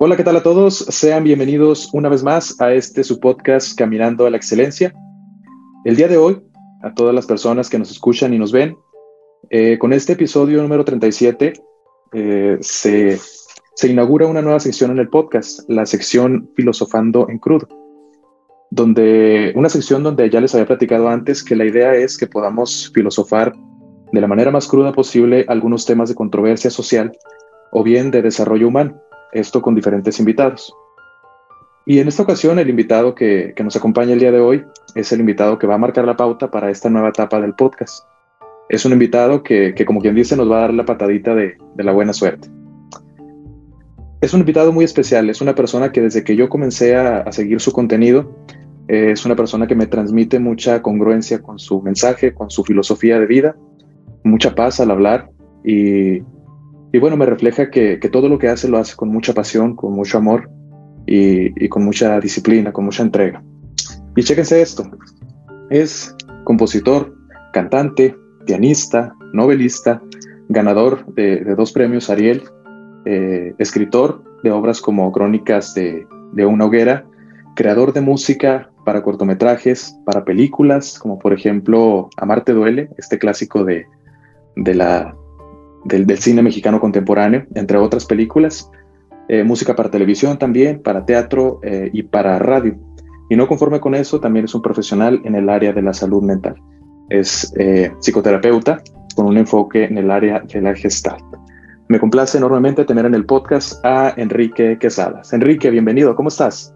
Hola, 0.00 0.16
¿qué 0.16 0.22
tal 0.22 0.36
a 0.36 0.44
todos? 0.44 0.76
Sean 0.76 1.24
bienvenidos 1.24 1.90
una 1.92 2.08
vez 2.08 2.22
más 2.22 2.60
a 2.60 2.72
este 2.72 3.02
su 3.02 3.18
podcast 3.18 3.76
Caminando 3.76 4.26
a 4.26 4.30
la 4.30 4.36
Excelencia. 4.36 4.94
El 5.84 5.96
día 5.96 6.06
de 6.06 6.16
hoy, 6.16 6.40
a 6.84 6.94
todas 6.94 7.12
las 7.12 7.26
personas 7.26 7.68
que 7.68 7.80
nos 7.80 7.90
escuchan 7.90 8.32
y 8.32 8.38
nos 8.38 8.52
ven, 8.52 8.78
eh, 9.50 9.76
con 9.76 9.92
este 9.92 10.12
episodio 10.12 10.62
número 10.62 10.84
37 10.84 11.52
eh, 12.12 12.58
se, 12.60 13.18
se 13.74 13.88
inaugura 13.88 14.28
una 14.28 14.40
nueva 14.40 14.60
sección 14.60 14.92
en 14.92 15.00
el 15.00 15.08
podcast, 15.08 15.68
la 15.68 15.84
sección 15.84 16.48
Filosofando 16.54 17.28
en 17.28 17.40
Crudo, 17.40 17.66
donde 18.70 19.52
una 19.56 19.68
sección 19.68 20.04
donde 20.04 20.30
ya 20.30 20.40
les 20.40 20.54
había 20.54 20.68
platicado 20.68 21.08
antes 21.08 21.42
que 21.42 21.56
la 21.56 21.64
idea 21.64 21.96
es 21.96 22.16
que 22.16 22.28
podamos 22.28 22.92
filosofar 22.94 23.52
de 24.12 24.20
la 24.20 24.28
manera 24.28 24.52
más 24.52 24.68
cruda 24.68 24.92
posible 24.92 25.44
algunos 25.48 25.86
temas 25.86 26.08
de 26.08 26.14
controversia 26.14 26.70
social 26.70 27.10
o 27.72 27.82
bien 27.82 28.12
de 28.12 28.22
desarrollo 28.22 28.68
humano 28.68 29.02
esto 29.32 29.62
con 29.62 29.74
diferentes 29.74 30.18
invitados. 30.18 30.74
Y 31.86 32.00
en 32.00 32.08
esta 32.08 32.22
ocasión 32.22 32.58
el 32.58 32.68
invitado 32.68 33.14
que, 33.14 33.54
nos 33.64 33.74
acompaña 33.74 34.12
el 34.12 34.20
día 34.20 34.30
de 34.30 34.40
hoy 34.40 34.62
es 34.94 35.10
el 35.12 35.20
invitado 35.20 35.58
que 35.58 35.66
va 35.66 35.76
a 35.76 35.78
marcar 35.78 36.04
la 36.04 36.18
pauta 36.18 36.50
para 36.50 36.70
esta 36.70 36.90
nueva 36.90 37.08
etapa 37.08 37.40
del 37.40 37.54
podcast. 37.54 38.04
Es 38.68 38.84
un 38.84 38.92
invitado 38.92 39.42
que, 39.42 39.74
como 39.86 40.00
quien 40.02 40.14
dice, 40.14 40.36
nos 40.36 40.50
va 40.50 40.58
a 40.58 40.60
dar 40.60 40.74
la 40.74 40.84
patadita 40.84 41.34
de, 41.34 41.56
la 41.78 41.92
buena 41.92 42.12
suerte. 42.12 42.50
Es 44.20 44.34
un 44.34 44.40
invitado 44.40 44.70
muy 44.70 44.84
especial, 44.84 45.30
es 45.30 45.40
una 45.40 45.54
persona 45.54 45.90
que 45.90 46.02
desde 46.02 46.24
que 46.24 46.36
yo 46.36 46.50
comencé 46.50 46.94
a, 46.94 47.32
seguir 47.32 47.58
su 47.58 47.72
contenido, 47.72 48.36
es 48.86 49.24
una 49.24 49.34
persona 49.34 49.66
que 49.66 49.74
me 49.74 49.86
transmite 49.86 50.38
mucha 50.38 50.82
congruencia 50.82 51.40
con 51.40 51.58
su 51.58 51.80
mensaje, 51.80 52.34
con 52.34 52.50
su 52.50 52.64
filosofía 52.64 53.18
de 53.18 53.26
vida, 53.26 53.56
mucha 54.24 54.54
paz 54.54 54.80
al 54.80 54.90
hablar 54.90 55.30
y, 55.64 56.20
y 56.92 56.98
bueno, 56.98 57.16
me 57.16 57.26
refleja 57.26 57.70
que, 57.70 57.98
todo 58.10 58.28
lo 58.28 58.38
que 58.38 58.48
hace 58.48 58.68
lo 58.68 58.78
hace 58.78 58.96
con 58.96 59.10
mucha 59.10 59.34
pasión, 59.34 59.76
con 59.76 59.92
mucho 59.92 60.18
amor 60.18 60.50
y, 61.06 61.68
con 61.68 61.84
mucha 61.84 62.18
disciplina, 62.20 62.72
con 62.72 62.84
mucha 62.84 63.02
entrega. 63.02 63.42
Y 64.16 64.22
chéquense 64.22 64.62
esto, 64.62 64.84
es 65.70 66.14
compositor, 66.44 67.14
cantante, 67.52 68.16
pianista, 68.46 69.14
novelista, 69.32 70.02
ganador 70.48 71.04
de, 71.14 71.44
dos 71.56 71.72
premios 71.72 72.08
Ariel, 72.08 72.42
eh, 73.04 73.54
escritor 73.58 74.24
de 74.42 74.50
obras 74.50 74.80
como 74.80 75.12
Crónicas 75.12 75.74
de, 75.74 76.06
una 76.46 76.64
hoguera, 76.64 77.04
creador 77.54 77.92
de 77.92 78.00
música 78.00 78.70
para 78.86 79.02
cortometrajes, 79.02 79.94
para 80.06 80.24
películas, 80.24 80.98
como 80.98 81.18
por 81.18 81.34
ejemplo 81.34 82.08
Amarte 82.16 82.52
duele, 82.52 82.88
este 82.96 83.18
clásico 83.18 83.64
de, 83.64 83.86
de 84.56 84.74
la 84.74 85.14
del, 85.84 86.06
cine 86.18 86.42
mexicano 86.42 86.80
contemporáneo, 86.80 87.46
entre 87.54 87.78
otras 87.78 88.04
películas, 88.04 88.70
eh, 89.28 89.44
música 89.44 89.76
para 89.76 89.90
televisión 89.90 90.38
también, 90.38 90.82
para 90.82 91.04
teatro 91.04 91.60
eh, 91.62 91.90
y 91.92 92.02
para 92.02 92.38
radio. 92.38 92.76
Y 93.28 93.36
no 93.36 93.46
conforme 93.46 93.80
con 93.80 93.94
eso, 93.94 94.20
también 94.20 94.46
es 94.46 94.54
un 94.54 94.62
profesional 94.62 95.20
en 95.24 95.34
el 95.34 95.48
área 95.48 95.72
de 95.72 95.82
la 95.82 95.92
salud 95.92 96.22
mental. 96.22 96.56
Es 97.10 97.52
eh, 97.58 97.92
psicoterapeuta 98.00 98.80
con 99.14 99.26
un 99.26 99.36
enfoque 99.36 99.84
en 99.84 99.98
el 99.98 100.10
área 100.10 100.40
de 100.40 100.60
la 100.60 100.74
gestalt. 100.74 101.24
Me 101.88 101.98
complace 101.98 102.38
enormemente 102.38 102.84
tener 102.84 103.06
en 103.06 103.14
el 103.14 103.24
podcast 103.24 103.84
a 103.84 104.14
Enrique 104.16 104.78
Quesadas. 104.78 105.32
Enrique, 105.32 105.70
bienvenido, 105.70 106.14
¿cómo 106.14 106.28
estás? 106.28 106.74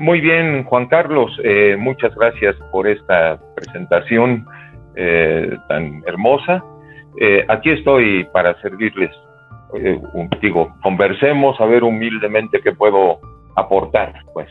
muy 0.00 0.20
bien, 0.20 0.64
Juan 0.64 0.88
Carlos, 0.88 1.30
muchas 1.78 2.12
gracias 2.16 2.56
por 2.72 2.88
esta 2.88 3.40
presentación 3.54 4.44
tan 5.68 6.02
hermosa 6.08 6.60
eh, 7.18 7.44
aquí 7.48 7.70
estoy 7.70 8.24
para 8.32 8.60
servirles. 8.60 9.10
Eh, 9.74 10.00
digo, 10.40 10.74
conversemos 10.82 11.60
a 11.60 11.66
ver 11.66 11.84
humildemente 11.84 12.60
qué 12.60 12.72
puedo 12.72 13.20
aportar, 13.56 14.14
pues. 14.32 14.48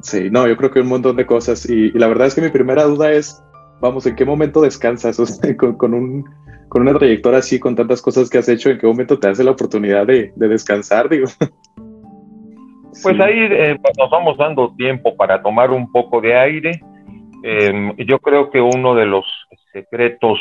Sí, 0.00 0.28
no, 0.30 0.46
yo 0.46 0.56
creo 0.56 0.70
que 0.70 0.80
un 0.80 0.88
montón 0.88 1.16
de 1.16 1.26
cosas. 1.26 1.68
Y, 1.68 1.90
la 1.92 2.08
verdad 2.08 2.26
es 2.26 2.34
que 2.34 2.42
mi 2.42 2.50
primera 2.50 2.84
duda 2.84 3.12
es, 3.12 3.42
vamos, 3.80 4.06
¿en 4.06 4.16
qué 4.16 4.24
momento 4.24 4.60
descansas 4.60 5.40
con, 5.78 5.94
un, 5.94 6.24
con 6.68 6.82
una 6.82 6.94
trayectoria 6.94 7.38
así, 7.38 7.58
con 7.58 7.74
tantas 7.74 8.02
cosas 8.02 8.28
que 8.28 8.38
has 8.38 8.48
hecho? 8.48 8.70
¿En 8.70 8.78
qué 8.78 8.86
momento 8.86 9.18
te 9.18 9.28
hace 9.28 9.44
la 9.44 9.52
oportunidad 9.52 10.06
de, 10.06 10.32
descansar, 10.36 11.08
digo? 11.08 11.26
Pues 13.02 13.18
ahí 13.20 13.36
eh, 13.36 13.76
pues, 13.82 13.92
nos 13.98 14.08
vamos 14.08 14.38
dando 14.38 14.72
tiempo 14.76 15.16
para 15.16 15.42
tomar 15.42 15.72
un 15.72 15.90
poco 15.90 16.20
de 16.20 16.38
aire. 16.38 16.80
Em, 17.42 17.92
yo 18.06 18.20
creo 18.20 18.50
que 18.50 18.60
uno 18.60 18.94
de 18.94 19.04
los 19.04 19.24
secretos 19.72 20.38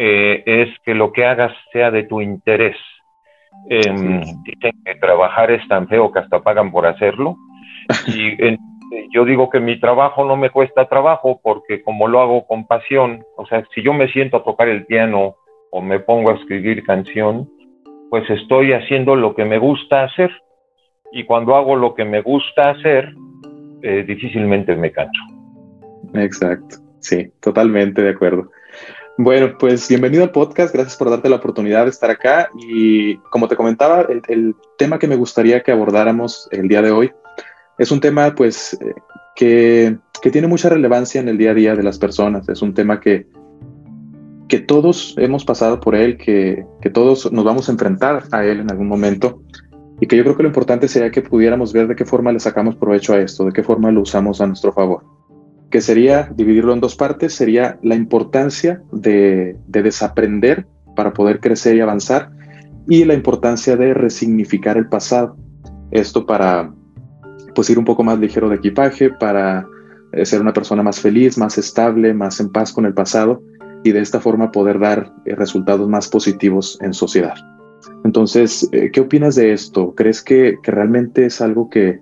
eh, 0.00 0.44
es 0.46 0.68
que 0.84 0.94
lo 0.94 1.12
que 1.12 1.26
hagas 1.26 1.52
sea 1.72 1.90
de 1.90 2.04
tu 2.04 2.20
interés. 2.20 2.76
Em, 3.68 4.20
dicen 4.44 4.72
que 4.84 4.94
trabajar 4.94 5.50
es 5.50 5.66
tan 5.66 5.88
feo 5.88 6.12
que 6.12 6.20
hasta 6.20 6.40
pagan 6.40 6.70
por 6.70 6.86
hacerlo. 6.86 7.36
Y 8.06 8.36
yo 9.12 9.24
digo 9.24 9.50
que 9.50 9.60
mi 9.60 9.78
trabajo 9.80 10.24
no 10.24 10.36
me 10.36 10.50
cuesta 10.50 10.88
trabajo 10.88 11.40
porque 11.42 11.82
como 11.82 12.06
lo 12.06 12.20
hago 12.20 12.46
con 12.46 12.66
pasión, 12.66 13.24
o 13.36 13.44
sea, 13.46 13.64
si 13.74 13.82
yo 13.82 13.92
me 13.92 14.08
siento 14.08 14.38
a 14.38 14.44
tocar 14.44 14.68
el 14.68 14.86
piano 14.86 15.36
o 15.70 15.82
me 15.82 15.98
pongo 16.00 16.30
a 16.30 16.34
escribir 16.34 16.84
canción, 16.84 17.48
pues 18.08 18.28
estoy 18.30 18.72
haciendo 18.72 19.16
lo 19.16 19.34
que 19.34 19.44
me 19.44 19.58
gusta 19.58 20.04
hacer. 20.04 20.30
Y 21.12 21.24
cuando 21.24 21.56
hago 21.56 21.76
lo 21.76 21.94
que 21.94 22.04
me 22.04 22.22
gusta 22.22 22.70
hacer, 22.70 23.14
eh, 23.82 24.04
difícilmente 24.06 24.76
me 24.76 24.92
canso. 24.92 25.22
Exacto, 26.14 26.76
sí, 27.00 27.32
totalmente 27.40 28.02
de 28.02 28.10
acuerdo. 28.10 28.50
Bueno, 29.20 29.58
pues 29.58 29.88
bienvenido 29.88 30.22
al 30.22 30.30
podcast, 30.30 30.72
gracias 30.72 30.96
por 30.96 31.10
darte 31.10 31.28
la 31.28 31.36
oportunidad 31.36 31.82
de 31.82 31.90
estar 31.90 32.08
acá. 32.08 32.50
Y 32.56 33.16
como 33.32 33.48
te 33.48 33.56
comentaba, 33.56 34.02
el, 34.02 34.54
tema 34.78 35.00
que 35.00 35.08
me 35.08 35.16
gustaría 35.16 35.60
que 35.64 35.72
abordáramos 35.72 36.48
el 36.52 36.68
día 36.68 36.82
de 36.82 36.92
hoy 36.92 37.10
es 37.78 37.90
un 37.90 37.98
tema 37.98 38.32
pues 38.36 38.78
eh, 38.80 38.94
que, 39.34 39.98
que, 40.22 40.30
tiene 40.30 40.46
mucha 40.46 40.68
relevancia 40.68 41.20
en 41.20 41.28
el 41.28 41.36
día 41.36 41.50
a 41.50 41.54
día 41.54 41.74
de 41.74 41.82
las 41.82 41.98
personas, 41.98 42.48
es 42.48 42.62
un 42.62 42.74
tema 42.74 43.00
que, 43.00 43.26
que 44.46 44.60
todos 44.60 45.16
hemos 45.18 45.44
pasado 45.44 45.80
por 45.80 45.96
él, 45.96 46.16
que, 46.16 46.64
que 46.80 46.88
todos 46.88 47.32
nos 47.32 47.44
vamos 47.44 47.68
a 47.68 47.72
enfrentar 47.72 48.22
a 48.30 48.44
él 48.44 48.60
en 48.60 48.70
algún 48.70 48.86
momento. 48.86 49.42
Y 50.00 50.06
que 50.06 50.16
yo 50.16 50.22
creo 50.22 50.36
que 50.36 50.44
lo 50.44 50.48
importante 50.48 50.86
sería 50.86 51.10
que 51.10 51.22
pudiéramos 51.22 51.72
ver 51.72 51.88
de 51.88 51.96
qué 51.96 52.04
forma 52.04 52.30
le 52.30 52.38
sacamos 52.38 52.76
provecho 52.76 53.14
a 53.14 53.18
esto, 53.18 53.46
de 53.46 53.52
qué 53.52 53.64
forma 53.64 53.90
lo 53.90 54.02
usamos 54.02 54.40
a 54.40 54.46
nuestro 54.46 54.72
favor 54.72 55.17
que 55.70 55.80
sería 55.80 56.30
dividirlo 56.34 56.72
en 56.72 56.80
dos 56.80 56.96
partes, 56.96 57.34
sería 57.34 57.78
la 57.82 57.94
importancia 57.94 58.82
de, 58.92 59.56
desaprender 59.66 60.66
para 60.96 61.12
poder 61.12 61.40
crecer 61.40 61.76
y 61.76 61.80
avanzar 61.80 62.30
y 62.88 63.04
la 63.04 63.14
importancia 63.14 63.76
de 63.76 63.92
resignificar 63.92 64.78
el 64.78 64.88
pasado. 64.88 65.36
Esto 65.90 66.26
para 66.26 66.72
pues 67.54 67.68
ir 67.70 67.78
un 67.78 67.84
poco 67.84 68.02
más 68.02 68.18
ligero 68.18 68.48
de 68.48 68.56
equipaje, 68.56 69.10
para 69.10 69.66
eh, 70.12 70.24
ser 70.24 70.40
una 70.40 70.52
persona 70.52 70.82
más 70.82 71.00
feliz, 71.00 71.36
más 71.36 71.58
estable, 71.58 72.14
más 72.14 72.40
en 72.40 72.50
paz 72.50 72.72
con 72.72 72.86
el 72.86 72.94
pasado 72.94 73.42
y 73.84 73.92
de 73.92 74.00
esta 74.00 74.20
forma 74.20 74.50
poder 74.50 74.78
dar 74.78 75.12
eh, 75.26 75.34
resultados 75.34 75.88
más 75.88 76.08
positivos 76.08 76.78
en 76.80 76.94
sociedad. 76.94 77.34
Entonces, 78.04 78.68
eh, 78.72 78.90
¿qué 78.92 79.00
opinas 79.00 79.34
de 79.34 79.52
esto? 79.52 79.94
¿Crees 79.94 80.22
que, 80.22 80.56
que 80.62 80.70
realmente 80.70 81.26
es 81.26 81.40
algo 81.40 81.68
que, 81.68 82.00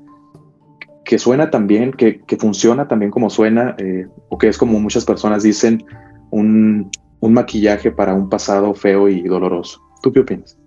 que 1.07 1.19
suena 1.19 1.51
también, 1.51 1.93
que, 1.93 2.21
que 2.27 2.37
funciona 2.37 2.89
también 2.89 3.11
como 3.11 3.31
suena, 3.31 3.77
eh, 3.79 4.07
o 4.29 4.37
que 4.37 4.49
es 4.49 4.59
como 4.59 4.79
muchas 4.81 5.05
personas 5.05 5.45
dicen, 5.45 5.83
un, 6.31 6.91
un, 7.21 7.33
maquillaje 7.33 7.93
para 7.93 8.13
un 8.13 8.29
pasado 8.29 8.75
feo 8.75 9.09
y 9.09 9.23
doloroso. 9.23 9.81
¿Tú 10.03 10.13
qué 10.13 10.21
opinas? 10.21 10.59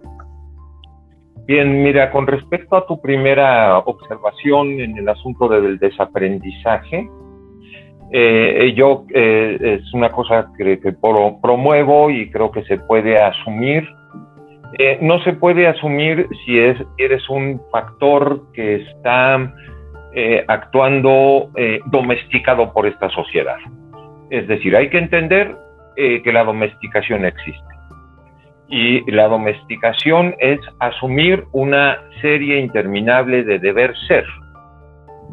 Bien, 1.45 1.83
mira, 1.83 2.09
con 2.11 2.25
respecto 2.25 2.77
a 2.77 2.87
tu 2.87 3.01
primera 3.01 3.77
observación 3.79 4.79
en 4.79 4.97
el 4.97 5.09
asunto 5.09 5.49
del 5.49 5.77
desaprendizaje, 5.77 7.09
eh, 8.11 8.73
yo 8.75 9.05
eh, 9.13 9.57
es 9.61 9.93
una 9.93 10.09
cosa 10.09 10.47
que, 10.57 10.79
que, 10.79 10.93
promuevo 10.93 12.09
y 12.09 12.31
creo 12.31 12.49
que 12.49 12.63
se 12.63 12.77
puede 12.77 13.21
asumir. 13.21 13.83
no 15.01 15.21
se 15.23 15.33
puede 15.33 15.67
asumir 15.67 16.27
si 16.45 16.59
es, 16.59 16.77
eres 16.97 17.27
un 17.29 17.59
factor 17.71 18.51
que 18.53 18.75
está 18.75 19.51
eh, 20.11 20.43
actuando 20.47 21.51
eh, 21.55 21.79
domesticado 21.85 22.73
por 22.73 22.87
esta 22.87 23.09
sociedad. 23.09 23.57
Es 24.31 24.47
decir, 24.47 24.75
hay 24.75 24.89
que 24.89 24.97
entender 24.97 25.55
eh, 25.95 26.23
que 26.23 26.33
la 26.33 26.43
domesticación 26.43 27.25
existe. 27.25 27.61
Y 28.69 29.09
la 29.11 29.27
domesticación 29.27 30.35
es 30.39 30.59
asumir 30.79 31.43
una 31.51 31.99
serie 32.21 32.59
interminable 32.59 33.43
de 33.43 33.59
deber 33.59 33.95
ser, 34.07 34.25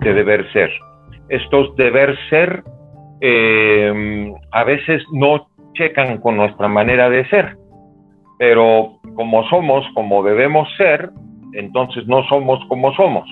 de 0.01 0.13
deber 0.13 0.51
ser. 0.53 0.71
Estos 1.31 1.75
deber 1.77 2.15
ser 2.29 2.63
a 4.53 4.65
veces 4.65 5.03
no 5.11 5.49
checan 5.73 6.19
con 6.19 6.37
nuestra 6.37 6.69
manera 6.69 7.09
de 7.09 7.27
ser, 7.29 7.57
pero 8.39 8.99
como 9.15 9.49
somos 9.49 9.87
como 9.95 10.23
debemos 10.23 10.69
ser, 10.77 11.11
entonces 11.55 12.07
no 12.07 12.23
somos 12.29 12.63
como 12.69 12.93
somos 12.93 13.27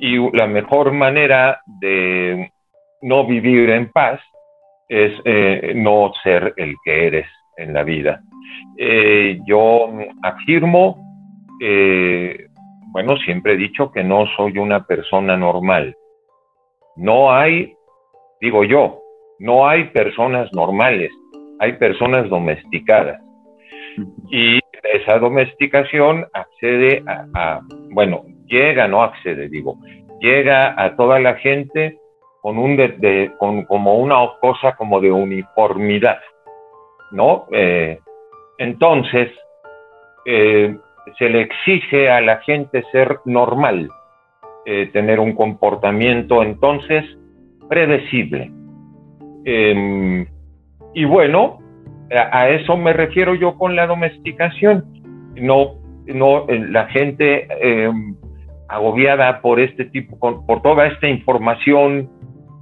y 0.00 0.36
la 0.36 0.46
mejor 0.46 0.92
manera 0.92 1.60
de 1.80 2.50
no 3.02 3.26
vivir 3.26 3.70
en 3.70 3.90
paz 3.90 4.20
es 4.88 5.12
eh, 5.24 5.72
no 5.76 6.12
ser 6.22 6.54
el 6.56 6.74
que 6.84 7.06
eres 7.06 7.26
en 7.56 7.72
la 7.72 7.82
vida. 7.82 8.20
Eh, 8.76 9.38
yo 9.46 9.88
afirmo, 10.22 10.98
bueno, 12.92 13.16
siempre 13.18 13.52
he 13.52 13.56
dicho 13.56 13.92
que 13.92 14.02
no 14.02 14.26
soy 14.36 14.58
una 14.58 14.84
persona 14.86 15.36
normal. 15.36 15.94
No 16.96 17.32
hay, 17.32 17.74
digo 18.40 18.64
yo, 18.64 19.00
no 19.38 19.68
hay 19.68 19.84
personas 19.84 20.52
normales, 20.52 21.10
hay 21.60 21.74
personas 21.74 22.28
domesticadas. 22.28 23.20
Y 24.30 24.58
esa 24.82 25.18
domesticación 25.18 26.26
accede 26.32 27.02
a, 27.06 27.60
bueno, 27.90 28.24
llega, 28.50 28.88
no 28.88 29.02
accede, 29.02 29.48
digo, 29.48 29.78
llega 30.20 30.74
a 30.76 30.96
toda 30.96 31.18
la 31.20 31.36
gente 31.36 31.98
con 32.42 32.58
un 32.58 32.76
de, 32.76 33.32
con, 33.38 33.64
como 33.64 33.96
una 33.96 34.16
cosa 34.40 34.74
como 34.76 35.00
de 35.00 35.12
uniformidad, 35.12 36.18
¿no? 37.12 37.46
Eh, 37.52 37.98
entonces, 38.58 39.30
eh, 40.26 40.76
se 41.18 41.28
le 41.28 41.42
exige 41.42 42.10
a 42.10 42.20
la 42.20 42.38
gente 42.38 42.82
ser 42.92 43.20
normal, 43.24 43.88
eh, 44.66 44.90
tener 44.92 45.20
un 45.20 45.34
comportamiento 45.34 46.42
entonces 46.42 47.04
predecible. 47.68 48.50
Em, 49.44 50.26
y 50.94 51.04
bueno, 51.04 51.58
a, 52.10 52.48
eso 52.48 52.76
me 52.76 52.92
refiero 52.92 53.34
yo 53.34 53.56
con 53.56 53.76
la 53.76 53.86
domesticación. 53.86 54.84
No, 55.36 55.76
no 56.06 56.46
la 56.48 56.86
gente 56.86 57.46
em, 57.60 58.14
agobiada 58.70 59.40
por 59.40 59.60
este 59.60 59.86
tipo, 59.86 60.18
por 60.46 60.62
toda 60.62 60.86
esta 60.86 61.08
información, 61.08 62.08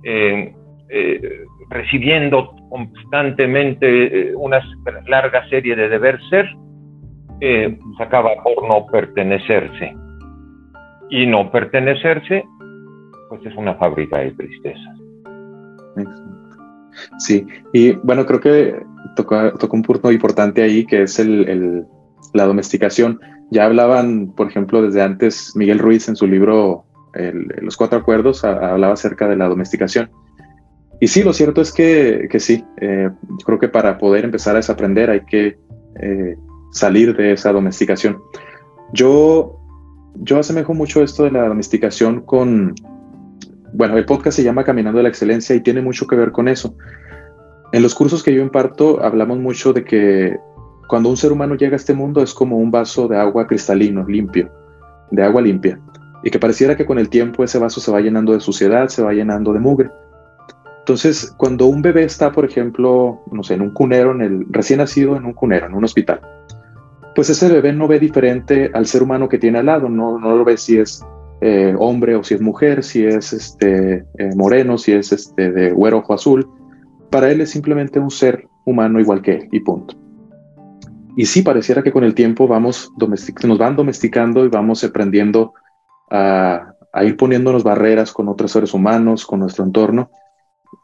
em, 0.04 0.54
eh, 0.90 1.44
recibiendo 1.70 2.54
constantemente 2.70 4.30
eh, 4.30 4.34
una 4.34 4.60
larga 5.06 5.46
serie 5.48 5.76
de 5.76 5.88
deber 5.88 6.18
ser, 6.30 6.46
eh, 7.40 7.78
pues 7.78 8.00
acaba 8.00 8.30
por 8.42 8.66
no 8.66 8.86
pertenecerse. 8.86 9.94
Y 11.10 11.26
no 11.26 11.50
pertenecerse, 11.50 12.44
pues 13.28 13.44
es 13.44 13.54
una 13.56 13.74
fábrica 13.74 14.18
de 14.18 14.32
tristeza. 14.32 14.94
Sí, 17.18 17.46
y 17.72 17.92
bueno, 17.92 18.24
creo 18.24 18.40
que 18.40 18.82
tocó, 19.14 19.36
un 19.72 19.82
punto 19.82 20.10
importante 20.10 20.62
ahí 20.62 20.84
que 20.84 21.02
es 21.02 21.18
el, 21.18 21.86
la 22.34 22.44
domesticación. 22.44 23.20
Ya 23.50 23.64
hablaban, 23.64 24.32
por 24.36 24.48
ejemplo, 24.48 24.82
desde 24.82 25.02
antes 25.02 25.54
Miguel 25.56 25.78
Ruiz 25.78 26.08
en 26.08 26.16
su 26.16 26.26
libro 26.26 26.84
Los 27.60 27.76
Cuatro 27.76 27.98
Acuerdos, 27.98 28.44
hablaba 28.44 28.92
acerca 28.92 29.28
de 29.28 29.36
la 29.36 29.48
domesticación. 29.48 30.10
Y 31.00 31.08
sí, 31.08 31.22
lo 31.22 31.32
cierto 31.32 31.60
es 31.60 31.72
que, 31.72 32.28
que 32.30 32.40
sí, 32.40 32.64
eh, 32.80 33.10
creo 33.44 33.58
que 33.58 33.68
para 33.68 33.98
poder 33.98 34.24
empezar 34.24 34.54
a 34.54 34.58
desaprender 34.58 35.10
hay 35.10 35.20
que 35.20 35.56
eh, 36.00 36.36
salir 36.72 37.16
de 37.16 37.32
esa 37.32 37.52
domesticación. 37.52 38.20
Yo, 38.92 39.60
yo 40.16 40.38
asemejo 40.38 40.74
mucho 40.74 41.02
esto 41.02 41.24
de 41.24 41.30
la 41.30 41.46
domesticación 41.46 42.22
con, 42.22 42.74
bueno, 43.72 43.96
el 43.96 44.06
podcast 44.06 44.36
se 44.36 44.42
llama 44.42 44.64
Caminando 44.64 44.98
a 44.98 45.02
la 45.02 45.08
Excelencia 45.08 45.54
y 45.54 45.60
tiene 45.60 45.82
mucho 45.82 46.06
que 46.06 46.16
ver 46.16 46.32
con 46.32 46.48
eso. 46.48 46.76
En 47.72 47.82
los 47.82 47.94
cursos 47.94 48.22
que 48.22 48.34
yo 48.34 48.42
imparto 48.42 49.02
hablamos 49.02 49.38
mucho 49.38 49.72
de 49.72 49.84
que 49.84 50.36
cuando 50.88 51.10
un 51.10 51.16
ser 51.16 51.30
humano 51.30 51.54
llega 51.54 51.74
a 51.74 51.76
este 51.76 51.92
mundo 51.92 52.22
es 52.22 52.32
como 52.32 52.56
un 52.56 52.70
vaso 52.70 53.06
de 53.06 53.18
agua 53.18 53.46
cristalino, 53.46 54.04
limpio, 54.08 54.50
de 55.10 55.22
agua 55.22 55.42
limpia, 55.42 55.78
y 56.24 56.30
que 56.30 56.38
pareciera 56.38 56.76
que 56.76 56.86
con 56.86 56.98
el 56.98 57.10
tiempo 57.10 57.44
ese 57.44 57.58
vaso 57.58 57.80
se 57.80 57.92
va 57.92 58.00
llenando 58.00 58.32
de 58.32 58.40
suciedad, 58.40 58.88
se 58.88 59.02
va 59.02 59.12
llenando 59.12 59.52
de 59.52 59.60
mugre. 59.60 59.90
Entonces, 60.78 61.34
cuando 61.36 61.66
un 61.66 61.82
bebé 61.82 62.04
está, 62.04 62.32
por 62.32 62.46
ejemplo, 62.46 63.20
no 63.30 63.42
sé, 63.42 63.54
en 63.54 63.60
un 63.60 63.70
cunero, 63.72 64.12
en 64.12 64.22
el 64.22 64.46
recién 64.48 64.78
nacido 64.78 65.14
en 65.16 65.26
un 65.26 65.34
cunero, 65.34 65.66
en 65.66 65.74
un 65.74 65.84
hospital, 65.84 66.22
pues 67.14 67.28
ese 67.28 67.48
bebé 67.52 67.74
no 67.74 67.86
ve 67.86 68.00
diferente 68.00 68.70
al 68.72 68.86
ser 68.86 69.02
humano 69.02 69.28
que 69.28 69.38
tiene 69.38 69.58
al 69.58 69.66
lado, 69.66 69.90
no, 69.90 70.18
lo 70.18 70.44
ve 70.44 70.56
si 70.56 70.78
es 70.78 71.04
eh, 71.42 71.74
hombre 71.78 72.16
o 72.16 72.24
si 72.24 72.32
es 72.32 72.40
mujer, 72.40 72.82
si 72.82 73.04
es 73.04 73.34
este, 73.34 74.06
eh, 74.16 74.30
moreno, 74.34 74.78
si 74.78 74.92
es 74.92 75.12
este, 75.12 75.52
de 75.52 75.70
güero 75.72 75.98
ojo 75.98 76.14
azul. 76.14 76.48
Para 77.10 77.30
él 77.30 77.42
es 77.42 77.50
simplemente 77.50 77.98
un 77.98 78.10
ser 78.10 78.48
humano 78.64 78.98
igual 78.98 79.20
que 79.20 79.32
él 79.32 79.48
y 79.52 79.60
punto. 79.60 80.07
Y 81.18 81.26
sí, 81.26 81.42
pareciera 81.42 81.82
que 81.82 81.90
con 81.90 82.04
el 82.04 82.14
tiempo 82.14 82.46
vamos 82.46 82.92
nos 82.96 83.58
van 83.58 83.74
domesticando 83.74 84.44
y 84.44 84.48
vamos 84.48 84.84
aprendiendo 84.84 85.52
a, 86.08 86.74
ir 87.02 87.16
poniéndonos 87.16 87.64
barreras 87.64 88.12
con 88.12 88.28
otros 88.28 88.52
seres 88.52 88.72
humanos, 88.72 89.26
con 89.26 89.40
nuestro 89.40 89.64
entorno. 89.64 90.12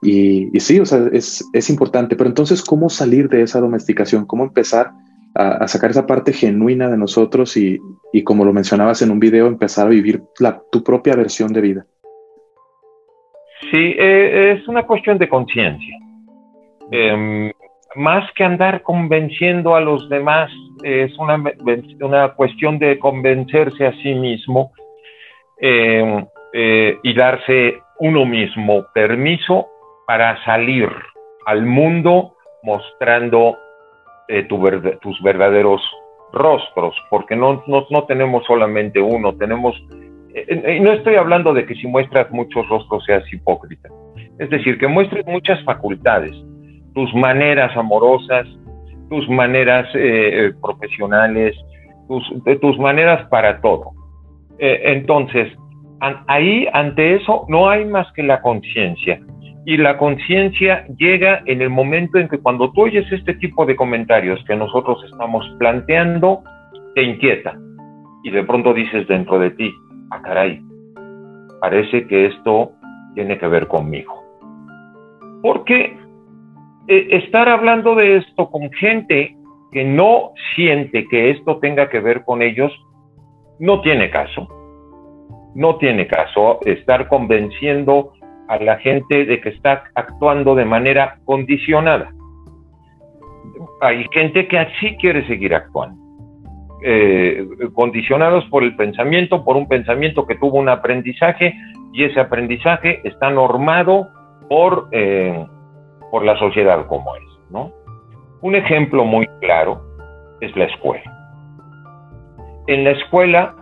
Y, 0.03 0.51
y 0.53 0.59
sí, 0.59 0.81
o 0.81 0.87
sea, 0.87 1.09
es, 1.13 1.45
es 1.53 1.71
importante. 1.71 2.17
Pero 2.17 2.29
entonces, 2.29 2.65
¿cómo 2.65 2.91
salir 2.91 3.29
de 3.29 3.43
esa 3.43 3.61
domesticación? 3.61 4.27
¿Cómo 4.27 4.43
empezar 4.43 4.91
a, 5.37 5.69
sacar 5.69 5.91
esa 5.91 6.05
parte 6.05 6.33
genuina 6.33 6.89
de 6.89 6.97
nosotros 6.97 7.57
y, 7.57 7.79
como 8.25 8.45
lo 8.45 8.53
mencionabas 8.53 9.03
en 9.03 9.13
un 9.13 9.21
video, 9.21 9.47
empezar 9.47 9.87
a 9.87 9.91
vivir 9.91 10.21
tu 10.73 10.83
propia 10.83 11.15
versión 11.15 11.53
de 11.53 11.61
vida. 11.61 11.87
Sí, 13.71 13.95
eh, 13.97 14.59
es 14.59 14.67
una 14.67 14.83
cuestión 14.85 15.17
de 15.17 15.29
conciencia. 15.29 15.97
Em, 16.91 17.53
más 17.97 18.31
que 18.33 18.45
andar 18.45 18.83
convenciendo 18.83 19.75
a 19.75 19.81
los 19.81 20.09
demás, 20.09 20.51
es 20.83 21.17
una, 21.19 21.43
una 22.01 22.29
cuestión 22.35 22.79
de 22.79 22.99
convencerse 22.99 23.87
a 23.87 23.93
sí 24.03 24.15
mismo 24.15 24.73
em, 25.59 26.27
eh, 26.53 26.99
y 27.03 27.15
darse 27.15 27.79
uno 27.99 28.27
mismo 28.27 28.87
permiso 28.93 29.69
para 30.07 30.43
salir 30.45 30.89
al 31.47 31.65
mundo 31.65 32.35
mostrando 32.63 33.57
eh, 34.29 34.45
tus 34.45 35.23
verdaderos 35.23 35.83
rostros, 36.33 36.95
porque 37.11 37.37
no, 37.37 37.63
no, 37.67 38.05
tenemos 38.05 38.45
solamente 38.47 39.01
uno, 39.01 39.35
tenemos, 39.37 39.75
eh, 40.35 40.77
y 40.77 40.81
no 40.81 40.93
estoy 40.93 41.15
hablando 41.15 41.55
de 41.55 41.65
que 41.67 41.75
si 41.75 41.87
muestras 41.87 42.31
muchos 42.33 42.69
rostros 42.69 43.05
seas 43.05 43.25
hipócrita, 43.33 43.89
es 44.39 44.51
decir, 44.51 44.79
que 44.79 44.89
muestres 44.89 45.25
muchas 45.27 45.63
facultades, 45.65 46.35
tus 46.95 47.15
maneras 47.15 47.77
amorosas, 47.77 48.47
tus 49.11 49.29
maneras 49.29 49.89
eh, 49.95 50.53
profesionales, 50.63 51.57
tus, 52.09 52.25
tus 52.61 52.79
maneras 52.79 53.29
para 53.29 53.61
todo. 53.61 53.93
entonces, 54.59 55.53
ahí, 56.27 56.67
ante 56.73 57.17
eso, 57.17 57.45
no 57.49 57.69
hay 57.69 57.85
más 57.85 58.11
que 58.13 58.23
la 58.23 58.41
conciencia 58.41 59.21
y 59.67 59.79
la 59.79 59.97
conciencia 59.97 60.87
llega 60.99 61.43
en 61.47 61.63
el 61.63 61.71
momento 61.71 62.19
en 62.19 62.29
que 62.29 62.39
cuando 62.39 62.71
tú 62.73 62.83
oyes 62.83 63.11
este 63.11 63.35
tipo 63.35 63.65
de 63.65 63.77
comentarios 63.77 64.43
que 64.47 64.57
nosotros 64.57 65.03
estamos 65.11 65.45
planteando, 65.59 66.43
te 66.95 67.03
inquieta. 67.03 67.59
Y 68.23 68.31
de 68.31 68.45
pronto 68.45 68.75
dices 68.75 69.09
dentro 69.09 69.39
de 69.39 69.51
ti, 69.51 69.73
ah, 70.11 70.21
caray, 70.23 70.61
parece 71.61 72.07
que 72.07 72.27
esto 72.27 72.73
tiene 73.15 73.39
que 73.39 73.49
ver 73.49 73.67
conmigo. 73.67 74.23
Porque 75.43 75.97
eh, 76.89 77.09
estar 77.11 77.49
hablando 77.49 77.95
de 77.95 78.17
esto 78.19 78.51
con 78.51 78.71
gente 78.73 79.37
que 79.73 79.85
no 79.85 80.33
siente 80.55 81.07
que 81.09 81.31
esto 81.31 81.59
tenga 81.59 81.89
que 81.89 82.01
ver 82.01 82.25
con 82.25 82.43
ellos, 82.43 82.73
no 83.59 83.81
tiene 83.81 84.11
caso. 84.11 84.49
No 85.55 85.77
tiene 85.77 86.07
caso 86.07 86.61
estar 86.65 87.09
convenciendo 87.09 88.13
a 88.49 88.59
la 88.59 88.79
gente 88.79 89.25
de 89.25 89.41
que 89.41 89.51
está 89.51 89.85
actuando 89.95 90.55
de 90.55 90.65
manera 90.65 91.19
condicionada. 91.25 92.13
Hay 93.81 94.07
gente 94.13 94.47
que 94.47 94.59
así 94.59 94.97
quiere 94.97 95.27
seguir 95.27 95.55
actuando, 95.55 96.01
eh, 96.85 97.47
condicionados 97.73 98.45
por 98.47 98.63
el 98.63 98.77
pensamiento, 98.77 99.45
por 99.45 99.57
un 99.57 99.69
pensamiento 99.69 100.27
que 100.27 100.37
tuvo 100.37 100.59
un 100.59 100.69
aprendizaje 100.69 101.55
y 101.93 102.05
ese 102.05 102.21
aprendizaje 102.21 103.01
está 103.05 103.31
normado 103.31 104.09
por, 104.49 104.89
eh, 104.93 105.47
por 106.15 106.25
la 106.25 106.39
sociedad 106.39 106.87
como 106.87 107.17
es. 107.17 107.25
¿no? 107.51 107.73
Un 108.41 108.55
ejemplo 108.55 109.05
muy 109.05 109.27
claro 109.41 109.81
es 110.41 110.57
la 110.57 110.67
escuela. 110.67 111.13
En 112.69 112.85
la 112.85 112.93
escuela, 112.93 113.57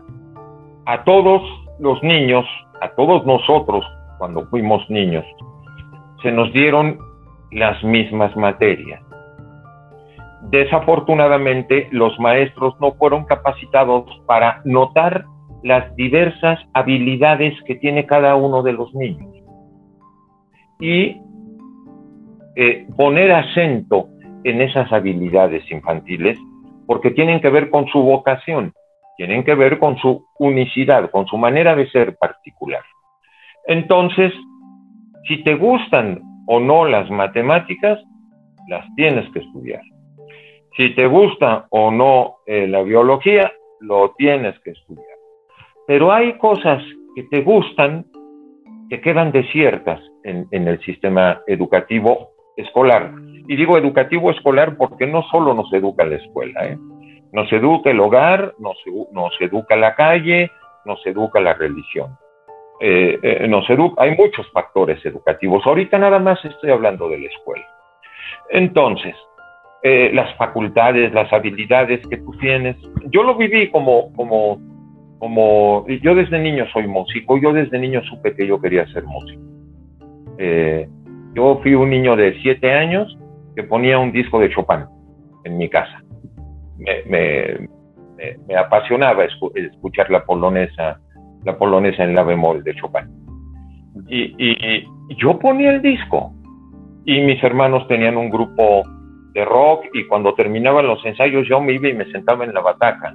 a 0.84 1.02
todos 1.04 1.40
los 1.78 2.02
niños, 2.02 2.44
a 2.82 2.90
todos 2.90 3.24
nosotros 3.24 3.82
cuando 4.18 4.44
fuimos 4.50 4.82
niños, 4.90 5.24
se 6.22 6.30
nos 6.30 6.52
dieron 6.52 6.98
las 7.52 7.82
mismas 7.82 8.36
materias. 8.36 9.00
Desafortunadamente, 10.50 11.88
los 11.90 12.20
maestros 12.20 12.74
no 12.82 12.92
fueron 12.96 13.24
capacitados 13.24 14.04
para 14.26 14.60
notar 14.66 15.24
las 15.62 15.96
diversas 15.96 16.58
habilidades 16.74 17.54
que 17.66 17.76
tiene 17.76 18.04
cada 18.04 18.34
uno 18.34 18.62
de 18.62 18.74
los 18.74 18.92
niños 18.92 19.32
y 20.82 21.22
eh, 22.56 22.86
poner 22.96 23.32
acento 23.32 24.08
en 24.44 24.60
esas 24.60 24.92
habilidades 24.92 25.70
infantiles 25.70 26.38
porque 26.86 27.10
tienen 27.10 27.40
que 27.40 27.48
ver 27.48 27.70
con 27.70 27.86
su 27.86 28.02
vocación, 28.02 28.72
tienen 29.16 29.44
que 29.44 29.54
ver 29.54 29.78
con 29.78 29.96
su 29.98 30.26
unicidad, 30.38 31.10
con 31.10 31.26
su 31.26 31.38
manera 31.38 31.76
de 31.76 31.88
ser 31.90 32.16
particular. 32.16 32.82
Entonces, 33.66 34.32
si 35.28 35.42
te 35.44 35.54
gustan 35.54 36.20
o 36.46 36.58
no 36.60 36.84
las 36.84 37.10
matemáticas, 37.10 37.98
las 38.68 38.84
tienes 38.96 39.30
que 39.32 39.38
estudiar. 39.38 39.82
Si 40.76 40.94
te 40.94 41.06
gusta 41.06 41.66
o 41.70 41.90
no 41.90 42.36
eh, 42.46 42.66
la 42.66 42.82
biología, 42.82 43.52
lo 43.80 44.14
tienes 44.16 44.58
que 44.60 44.70
estudiar. 44.70 45.06
pero 45.86 46.12
hay 46.12 46.38
cosas 46.38 46.82
que 47.14 47.24
te 47.24 47.42
gustan 47.42 48.06
que 48.88 49.00
quedan 49.00 49.32
desiertas 49.32 50.00
en, 50.22 50.46
el 50.52 50.78
sistema 50.84 51.40
educativo 51.46 52.31
escolar. 52.56 53.12
Y 53.48 53.56
digo 53.56 53.76
educativo 53.76 54.30
escolar 54.30 54.76
porque 54.76 55.06
no 55.06 55.22
solo 55.24 55.54
nos 55.54 55.72
educa 55.72 56.04
la 56.04 56.16
escuela, 56.16 56.66
¿eh? 56.66 56.78
nos 57.32 57.52
educa 57.52 57.90
el 57.90 58.00
hogar, 58.00 58.54
nos, 58.58 58.76
nos 59.12 59.32
educa 59.40 59.74
la 59.76 59.94
calle, 59.94 60.50
nos 60.84 61.04
educa 61.06 61.40
la 61.40 61.54
religión. 61.54 62.16
Eh, 62.80 63.18
eh, 63.22 63.48
nos 63.48 63.66
hay 63.96 64.16
muchos 64.16 64.50
factores 64.52 65.04
educativos. 65.04 65.64
Ahorita 65.66 65.98
nada 65.98 66.18
más 66.18 66.44
estoy 66.44 66.70
hablando 66.70 67.08
de 67.08 67.20
la 67.20 67.28
escuela. 67.28 67.66
Entonces, 68.50 69.14
las 69.82 70.32
facultades, 70.36 71.12
las 71.12 71.32
habilidades 71.32 72.06
que 72.06 72.18
tú 72.18 72.30
tienes. 72.38 72.76
Yo 73.10 73.24
lo 73.24 73.34
viví 73.34 73.68
como, 73.70 74.12
como, 74.12 74.60
como, 75.18 75.84
yo 75.88 76.14
desde 76.14 76.38
niño 76.38 76.66
soy 76.72 76.86
músico, 76.86 77.36
yo 77.38 77.52
desde 77.52 77.80
niño 77.80 78.00
supe 78.04 78.36
que 78.36 78.46
yo 78.46 78.60
quería 78.60 78.86
ser 78.92 79.02
músico. 79.04 79.42
Yo 81.34 81.60
fui 81.62 81.74
un 81.74 81.90
niño 81.90 82.16
de 82.16 82.40
siete 82.42 82.72
años 82.72 83.16
que 83.56 83.62
ponía 83.62 83.98
un 83.98 84.12
disco 84.12 84.38
de 84.40 84.50
Chopin 84.50 84.84
en 85.44 85.58
mi 85.58 85.68
casa. 85.68 86.02
Me, 87.06 87.68
apasionaba 88.56 89.24
escuchar 89.24 90.10
la 90.10 90.24
polonesa 90.24 91.00
la 91.44 91.58
polonesa 91.58 92.04
en 92.04 92.14
la 92.14 92.22
bemol 92.22 92.62
de 92.62 92.74
Chopin. 92.74 93.08
Y, 94.08 94.86
yo 95.16 95.38
ponía 95.38 95.72
el 95.72 95.82
disco 95.82 96.32
y 97.04 97.20
mis 97.20 97.42
hermanos 97.42 97.86
tenían 97.88 98.16
un 98.16 98.30
grupo 98.30 98.82
de 99.34 99.44
rock 99.44 99.84
y 99.92 100.06
cuando 100.06 100.34
terminaban 100.34 100.86
los 100.86 101.04
ensayos 101.04 101.46
yo 101.48 101.60
me 101.60 101.74
iba 101.74 101.88
y 101.88 101.94
me 101.94 102.10
sentaba 102.10 102.44
en 102.44 102.54
la 102.54 102.60
bataca 102.60 103.12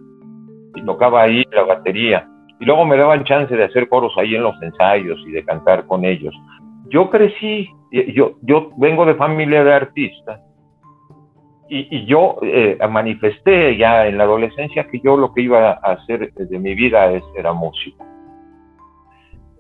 y 0.76 0.82
tocaba 0.84 1.24
ahí 1.24 1.44
la 1.52 1.64
batería 1.64 2.28
y 2.60 2.66
luego 2.66 2.86
me 2.86 2.98
daban 2.98 3.24
chance 3.24 3.56
de 3.56 3.64
hacer 3.64 3.88
coros 3.90 4.14
ahí 4.18 4.36
en 4.36 4.44
los 4.44 4.62
ensayos 4.62 5.20
y 5.26 5.32
de 5.32 5.44
cantar 5.44 5.86
con 5.88 6.06
ellos. 6.06 6.36
Yo 6.90 7.10
crecí, 7.10 7.70
yo, 7.92 8.34
yo 8.42 8.72
vengo 8.78 9.06
de 9.06 9.16
familia 9.16 9.64
de 9.64 9.74
artistas 9.74 10.42
y, 11.70 12.06
yo 12.06 12.38
eh, 12.42 12.78
manifesté 12.90 13.76
ya 13.78 14.08
en 14.08 14.18
la 14.18 14.24
adolescencia 14.24 14.88
que 14.88 15.00
yo 15.04 15.18
lo 15.18 15.34
que 15.34 15.42
iba 15.42 15.72
a 15.72 15.92
hacer 15.94 16.34
de 16.34 16.60
mi 16.60 16.76
vida 16.76 17.12
es, 17.12 17.24
era 17.36 17.52
músico 17.54 18.08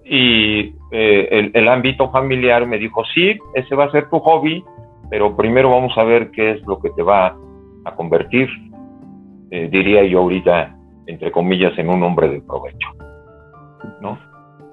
y 0.10 0.74
eh, 0.92 1.52
el, 1.54 1.68
ámbito 1.68 2.10
familiar 2.12 2.66
me 2.66 2.78
dijo, 2.78 3.04
sí, 3.14 3.38
ese 3.54 3.76
va 3.76 3.86
a 3.86 3.92
ser 3.92 4.10
tu 4.10 4.20
hobby, 4.20 4.64
pero 5.10 5.36
primero 5.36 5.70
vamos 5.72 5.98
a 5.98 6.04
ver 6.04 6.32
qué 6.32 6.52
es 6.52 6.62
lo 6.66 6.80
que 6.80 6.90
te 6.92 7.04
va 7.04 7.36
a 7.84 7.96
convertir, 7.96 8.48
eh, 9.52 9.68
diría 9.70 10.04
yo 10.06 10.20
ahorita, 10.20 10.76
entre 11.08 11.32
comillas, 11.32 11.78
en 11.78 11.90
un 11.90 12.04
hombre 12.04 12.30
de 12.30 12.42
provecho. 12.42 12.88
¿no? 14.02 14.18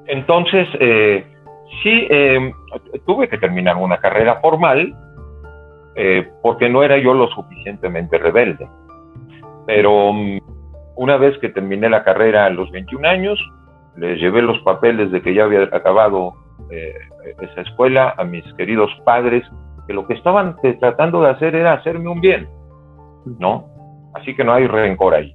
Entonces, 0.07 0.69
eh, 0.79 1.27
sí, 1.83 2.09
tuve 3.07 3.29
que 3.29 3.39
terminar 3.39 3.77
una 3.77 3.99
carrera 3.99 4.41
formal 4.41 4.95
porque 6.43 6.69
no 6.69 6.83
era 6.83 6.99
yo 6.99 7.15
lo 7.15 7.29
suficientemente 7.29 8.19
rebelde. 8.19 8.69
Pero 9.67 10.13
mm, 10.13 10.39
una 10.97 11.17
vez 11.17 11.39
que 11.39 11.49
terminé 11.49 11.89
la 11.89 12.05
carrera 12.05 12.47
a 12.47 12.51
los 12.51 12.71
21 12.71 13.09
años, 13.09 13.41
les 13.97 14.19
llevé 14.21 14.43
los 14.43 14.59
papeles 14.61 15.11
de 15.11 15.23
que 15.23 15.35
ya 15.35 15.45
había 15.45 15.63
acabado 15.65 16.35
eh, 16.71 16.95
esa 17.41 17.63
escuela 17.63 18.15
a 18.17 18.25
mis 18.25 18.45
queridos 18.55 18.91
padres, 19.05 19.45
que 19.87 19.93
lo 19.93 20.07
que 20.07 20.15
estaban 20.15 20.57
tratando 20.81 21.23
de 21.23 21.31
hacer 21.31 21.55
era 21.55 21.75
hacerme 21.75 22.09
un 22.09 22.21
bien, 22.21 22.49
¿no? 23.39 23.67
Así 24.15 24.35
que 24.35 24.45
no 24.45 24.53
hay 24.53 24.67
rencor 24.67 25.15
ahí. 25.15 25.35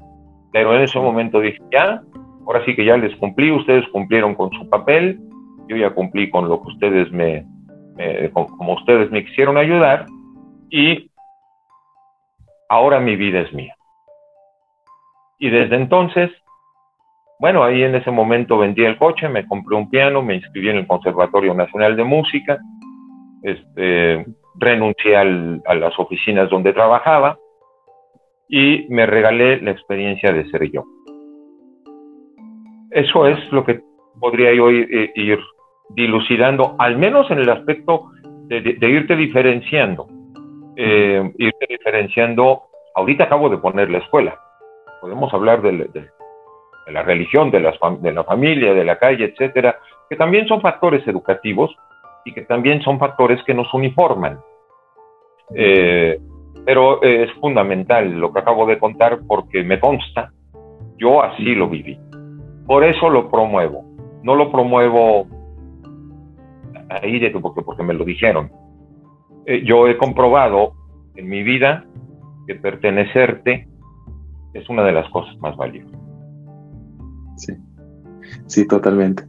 Pero 0.52 0.76
en 0.76 0.82
ese 0.82 1.00
momento 1.00 1.40
dije, 1.40 1.60
ya, 1.72 2.02
ahora 2.46 2.64
sí 2.66 2.76
que 2.76 2.86
ya 2.86 2.98
les 2.98 3.16
cumplí, 3.18 3.52
ustedes 3.52 3.88
cumplieron 3.90 4.34
con 4.36 4.50
su 4.52 4.68
papel, 4.70 5.20
yo 5.70 5.78
ya 5.78 5.92
cumplí 5.92 6.30
con 6.30 6.50
lo 6.50 6.62
que 6.62 6.68
ustedes 6.70 7.12
me, 7.12 7.46
como 8.32 8.74
ustedes 8.74 9.10
me 9.12 9.24
quisieron 9.24 9.58
ayudar, 9.58 10.06
y 10.70 11.10
ahora 12.68 13.00
mi 13.00 13.16
vida 13.16 13.40
es 13.40 13.54
mía. 13.54 13.76
Y 15.40 15.50
desde 15.50 15.78
entonces 15.78 16.32
bueno, 17.40 17.64
ahí 17.64 17.84
en 17.84 17.96
ese 17.96 18.12
momento 18.12 18.58
vendí 18.58 18.84
el 18.84 18.98
coche, 18.98 19.30
me 19.30 19.48
compré 19.48 19.78
un 19.78 19.90
piano, 19.90 20.22
me 20.22 20.36
inscribí 20.36 20.70
en 20.70 20.76
el 20.76 20.88
Conservatorio 20.88 21.54
Nacional 21.54 21.96
de 21.96 22.04
Música, 22.04 22.60
este, 23.44 24.26
renuncié 24.56 25.16
a 25.16 25.24
las 25.24 25.98
oficinas 25.98 26.50
donde 26.50 26.74
trabajaba 26.74 27.38
y 28.50 28.86
me 28.90 29.06
regalé 29.06 29.62
la 29.62 29.72
experiencia 29.72 30.34
de 30.34 30.50
ser 30.50 30.70
yo. 30.70 30.84
Eso 32.92 33.26
es 33.26 33.40
lo 33.54 33.64
que 33.64 33.80
podría 34.20 34.54
yo 34.54 34.70
ir, 34.70 35.40
dilucidando, 35.90 36.76
al 36.80 36.98
menos 36.98 37.30
en 37.32 37.40
el 37.40 37.50
aspecto 37.50 38.12
de, 38.48 38.78
irte 38.82 39.16
diferenciando. 39.16 40.08
Eh, 40.76 41.32
irte 41.38 41.66
diferenciando, 41.68 42.64
ahorita 42.96 43.26
acabo 43.26 43.50
de 43.50 43.58
poner 43.58 43.90
la 43.90 43.98
escuela. 44.00 44.40
Podemos 45.02 45.34
hablar 45.34 45.62
de, 45.62 45.72
de 45.72 46.10
de 46.90 46.94
la 46.94 47.04
religión, 47.04 47.52
de, 47.52 47.60
de 47.60 48.12
la 48.12 48.24
familia, 48.24 48.74
de 48.74 48.84
la 48.84 48.98
calle, 48.98 49.26
etcétera, 49.26 49.78
que 50.10 50.16
también 50.16 50.48
son 50.48 50.60
factores 50.60 51.08
educativos 51.08 51.76
y 52.26 52.34
que 52.34 52.42
también 52.42 52.82
son 52.82 52.98
factores 52.98 53.42
que 53.44 53.54
nos 53.54 53.72
uniforman. 53.74 54.40
Eh, 55.54 56.20
pero 56.66 57.02
es 57.04 57.32
fundamental 57.34 58.20
lo 58.20 58.34
que 58.34 58.40
acabo 58.40 58.66
de 58.66 58.80
contar 58.80 59.20
porque 59.28 59.64
me 59.64 59.80
consta, 59.80 60.32
yo 60.98 61.22
así 61.22 61.54
lo 61.56 61.70
viví. 61.70 61.98
Por 62.66 62.84
eso 62.84 63.10
lo 63.10 63.30
promuevo. 63.30 63.86
No 64.24 64.36
lo 64.36 64.52
promuevo 64.52 65.28
ahí 66.90 67.20
de 67.20 67.32
porque, 67.32 67.62
porque 67.62 67.84
me 67.84 67.94
lo 67.94 68.06
dijeron. 68.06 68.52
Eh, 69.46 69.64
yo 69.66 69.88
he 69.88 69.98
comprobado 69.98 70.74
en 71.16 71.28
mi 71.28 71.44
vida 71.44 71.86
que 72.48 72.56
pertenecerte 72.56 73.68
es 74.54 74.70
una 74.70 74.84
de 74.84 74.92
las 74.92 75.10
cosas 75.10 75.38
más 75.40 75.56
valiosas. 75.56 76.00
Sí, 77.38 77.54
sí, 78.48 78.68
totalmente. 78.68 79.24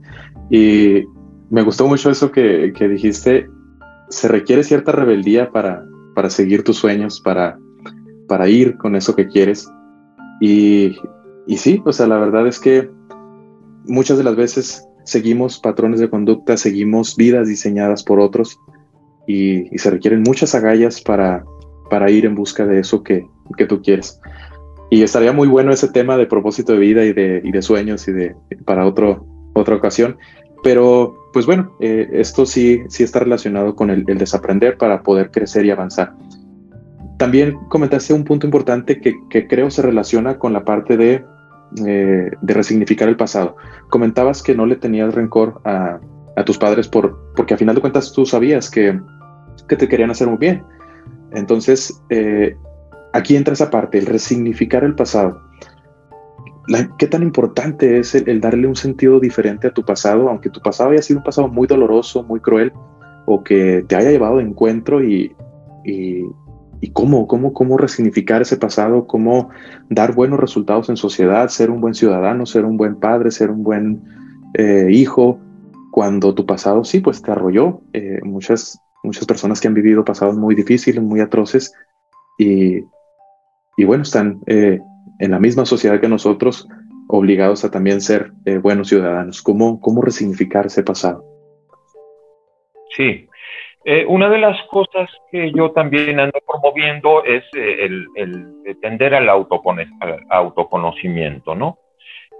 Y 0.50 1.05
me 1.50 1.62
gustó 1.62 1.87
mucho 1.87 2.11
eso 2.11 2.33
que, 2.33 2.73
dijiste. 2.79 3.49
Se 4.09 4.26
requiere 4.26 4.64
cierta 4.64 4.90
rebeldía 4.90 5.50
para, 5.52 5.85
para 6.17 6.31
seguir 6.31 6.64
tus 6.64 6.79
sueños, 6.79 7.21
para, 7.21 7.59
para 8.26 8.49
ir 8.49 8.76
con 8.76 8.97
eso 8.97 9.14
que 9.14 9.29
quieres. 9.29 9.71
Y, 10.40 10.97
y 11.47 11.57
sí, 11.59 11.81
o 11.85 11.93
sea, 11.93 12.09
la 12.09 12.19
verdad 12.19 12.47
es 12.49 12.59
que 12.59 12.90
muchas 13.85 14.19
de 14.19 14.25
las 14.25 14.35
veces 14.35 14.85
seguimos 15.04 15.59
patrones 15.59 16.00
de 16.00 16.11
conducta, 16.11 16.57
seguimos 16.57 17.16
vidas 17.16 17.49
diseñadas 17.49 18.02
por 18.02 18.21
otros 18.21 18.59
y, 19.26 19.66
se 19.78 19.90
requieren 19.90 20.23
muchas 20.23 20.54
agallas 20.54 21.00
para, 21.00 21.45
para 21.88 22.11
ir 22.11 22.26
en 22.26 22.35
busca 22.35 22.66
de 22.66 22.80
eso 22.80 23.02
que, 23.02 23.26
que 23.57 23.66
tú 23.66 23.83
quieres. 23.83 24.21
Y 24.90 25.02
estaría 25.02 25.33
muy 25.33 25.47
bueno 25.47 25.73
ese 25.73 25.88
tema 25.88 26.16
de 26.16 26.26
propósito 26.26 26.73
de 26.73 26.78
vida 26.78 27.04
y 27.04 27.12
de, 27.12 27.40
y 27.45 27.52
de 27.52 27.62
sueños 27.62 28.09
y 28.09 28.12
de 28.12 28.35
para 28.64 28.87
otro, 28.87 29.25
otra 29.54 29.76
ocasión. 29.76 30.16
Pero, 30.62 31.14
pues 31.33 31.47
bueno, 31.47 31.73
eh, 31.80 32.09
esto 32.12 32.45
sí, 32.45 32.83
sí 32.88 33.04
está 33.04 33.21
relacionado 33.21 33.76
con 33.76 33.90
el, 33.90 34.04
desaprender 34.04 34.76
para 34.76 35.02
poder 35.02 35.30
crecer 35.30 35.64
y 35.64 35.71
avanzar. 35.71 36.12
También 37.19 37.57
comentaste 37.69 38.12
un 38.14 38.25
punto 38.25 38.47
importante 38.47 39.00
que, 39.00 39.14
que 39.30 39.47
creo 39.47 39.71
se 39.71 39.83
relaciona 39.83 40.38
con 40.38 40.52
la 40.52 40.64
parte 40.64 40.97
de, 40.97 41.25
eh, 41.87 42.31
de, 42.41 42.55
resignificar 42.55 43.09
el 43.09 43.17
pasado. 43.17 43.57
Comentabas 43.89 44.43
que 44.43 44.55
no 44.55 44.67
le 44.67 44.77
tenías 44.77 45.15
rencor 45.15 45.61
a, 45.65 46.00
a, 46.37 46.45
tus 46.45 46.59
padres 46.59 46.89
por, 46.89 47.33
porque 47.37 47.55
a 47.55 47.57
final 47.57 47.75
de 47.75 47.81
cuentas 47.81 48.12
tú 48.12 48.27
sabías 48.27 48.71
que, 48.71 49.00
que 49.69 49.77
te 49.77 49.89
querían 49.89 50.11
hacer 50.11 50.29
muy 50.29 50.39
bien. 50.39 50.65
Entonces, 51.33 52.03
eh, 52.11 52.57
aquí 53.12 53.37
entra 53.37 53.55
esa 53.55 53.71
parte, 53.71 53.99
el 53.99 54.07
resignificar 54.07 54.85
el 54.85 54.95
pasado. 54.95 55.41
¿Qué 56.99 57.07
tan 57.07 57.23
importante 57.23 57.99
es 57.99 58.15
el, 58.15 58.41
darle 58.41 58.69
un 58.69 58.77
sentido 58.77 59.19
diferente 59.19 59.67
a 59.67 59.73
tu 59.73 59.85
pasado, 59.85 60.29
aunque 60.29 60.50
tu 60.50 60.61
pasado 60.61 60.91
haya 60.91 61.03
sido 61.03 61.19
un 61.19 61.25
pasado 61.25 61.49
muy 61.49 61.67
doloroso, 61.67 62.23
muy 62.23 62.39
cruel, 62.39 62.73
o 63.27 63.43
que 63.43 63.85
te 63.89 63.97
haya 63.97 64.11
llevado 64.11 64.37
de 64.37 64.45
encuentro 64.45 65.03
y, 65.03 65.35
cómo, 66.89 67.27
cómo, 67.27 67.53
cómo 67.53 67.77
resignificar 67.77 68.43
ese 68.43 68.57
pasado, 68.57 69.07
cómo 69.07 69.51
dar 69.89 70.15
buenos 70.15 70.41
resultados 70.41 70.89
en 70.89 70.97
sociedad, 70.97 71.49
ser 71.49 71.71
un 71.71 71.81
buen 71.81 71.95
ciudadano, 71.95 72.47
ser 72.47 72.65
un 72.65 72.77
buen 72.77 72.97
padre, 72.97 73.31
ser 73.31 73.51
un 73.51 73.63
buen 73.63 74.03
eh, 74.55 74.89
hijo, 74.91 75.39
cuando 75.93 76.35
tu 76.35 76.47
pasado 76.47 76.85
sí, 76.85 77.01
pues 77.01 77.21
te 77.23 77.31
arrolló. 77.31 77.83
Eh, 77.93 78.21
muchas, 78.23 78.81
muchas 79.03 79.27
personas 79.27 79.61
que 79.61 79.69
han 79.69 79.75
vivido 79.75 80.05
pasados 80.05 80.37
muy 80.37 80.55
difíciles, 80.55 81.03
muy 81.03 81.21
atroces, 81.21 81.73
y, 82.39 82.79
y 83.77 83.85
bueno, 83.85 84.03
están 84.03 84.41
eh, 84.47 84.81
en 85.19 85.31
la 85.31 85.39
misma 85.39 85.67
sociedad 85.67 86.01
que 86.01 86.09
nosotros, 86.09 86.67
obligados 87.09 87.65
a 87.65 87.71
también 87.71 88.01
ser 88.01 88.33
buenos 88.63 88.89
ciudadanos. 88.89 89.43
¿Cómo, 89.43 89.81
¿Cómo 89.81 90.01
resignificar 90.01 90.67
ese 90.67 90.85
pasado? 90.85 91.25
Sí, 92.97 93.27
eh, 93.85 94.05
una 94.07 94.29
de 94.29 94.39
las 94.39 94.61
cosas 94.69 95.11
que 95.31 95.53
yo 95.53 95.71
también 95.71 96.21
ando 96.21 96.39
promoviendo 96.47 97.25
es 97.25 97.45
el, 97.55 98.07
tender 98.83 99.15
al, 99.15 99.29
al, 99.29 100.27
autoconocimiento, 100.29 101.55
¿no? 101.55 101.79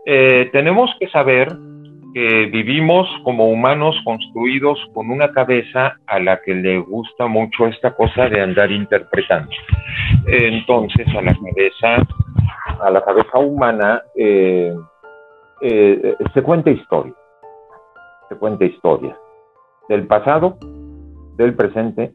Eh, 0.07 0.49
tenemos 0.53 0.91
que 0.99 1.09
saber 1.09 1.49
que 2.13 2.47
vivimos 2.47 3.09
como 3.23 3.49
humanos 3.51 3.97
construidos 4.05 4.79
con 4.93 5.11
una 5.11 5.31
cabeza 5.33 5.97
a 6.07 6.19
la 6.19 6.41
que 6.43 6.55
le 6.55 6.79
gusta 6.79 7.27
mucho 7.27 7.67
esta 7.67 7.95
cosa 7.95 8.29
de 8.29 8.41
andar 8.41 8.71
interpretando. 8.71 9.51
Entonces, 10.27 11.07
a 11.09 11.23
la 11.23 11.35
cabeza, 11.35 12.07
a 12.81 12.91
la 12.91 13.05
cabeza 13.05 13.39
humana 13.39 14.03
eh, 14.17 14.75
eh, 15.61 16.17
se 16.35 16.43
cuenta 16.43 16.71
historia, 16.71 17.15
se 18.29 18.37
cuenta 18.37 18.65
historia 18.65 19.17
del 19.89 20.07
pasado, 20.07 20.57
del 21.41 21.55
presente 21.55 22.13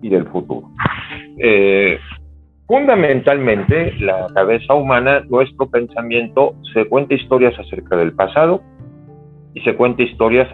y 0.00 0.08
del 0.08 0.26
futuro. 0.28 0.70
Eh, 1.38 1.98
fundamentalmente, 2.66 3.92
la 4.00 4.28
cabeza 4.34 4.74
humana, 4.74 5.24
nuestro 5.28 5.68
pensamiento, 5.68 6.54
se 6.72 6.86
cuenta 6.86 7.14
historias 7.14 7.58
acerca 7.58 7.96
del 7.96 8.12
pasado 8.12 8.62
y 9.54 9.60
se 9.62 9.74
cuenta 9.74 10.02
historias 10.02 10.48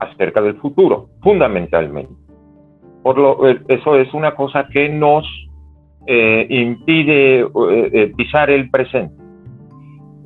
acerca 0.00 0.40
del 0.40 0.56
futuro, 0.56 1.08
fundamentalmente. 1.22 2.12
Por 3.02 3.18
lo, 3.18 3.48
eh, 3.48 3.60
eso 3.68 3.96
es 3.96 4.12
una 4.14 4.34
cosa 4.34 4.66
que 4.72 4.88
nos 4.88 5.26
eh, 6.06 6.46
impide 6.48 7.46
pisar 8.16 8.48
el 8.48 8.70
presente, 8.70 9.14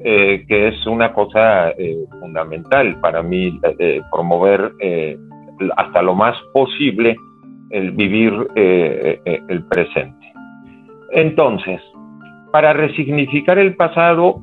que 0.05 0.69
es 0.69 0.87
una 0.87 1.13
cosa 1.13 1.73
fundamental 2.21 3.01
para 3.01 3.23
mí, 3.23 3.59
promover 4.13 4.73
hasta 5.77 6.03
lo 6.03 6.15
más 6.15 6.37
posible 6.53 7.17
el 7.73 7.93
vivir 7.93 8.33
eh, 8.55 9.19
eh, 9.25 9.41
el 9.49 9.65
presente. 9.65 10.33
Entonces, 11.11 11.81
para 12.53 12.73
resignificar 12.73 13.59
el 13.59 13.75
pasado 13.75 14.43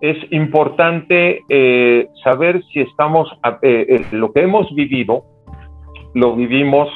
es 0.00 0.16
importante 0.30 1.40
eh, 1.48 2.06
saber 2.22 2.62
si 2.72 2.80
estamos, 2.80 3.28
lo 4.12 4.32
que 4.32 4.42
hemos 4.42 4.72
vivido, 4.74 5.24
lo 6.14 6.36
vivimos 6.36 6.88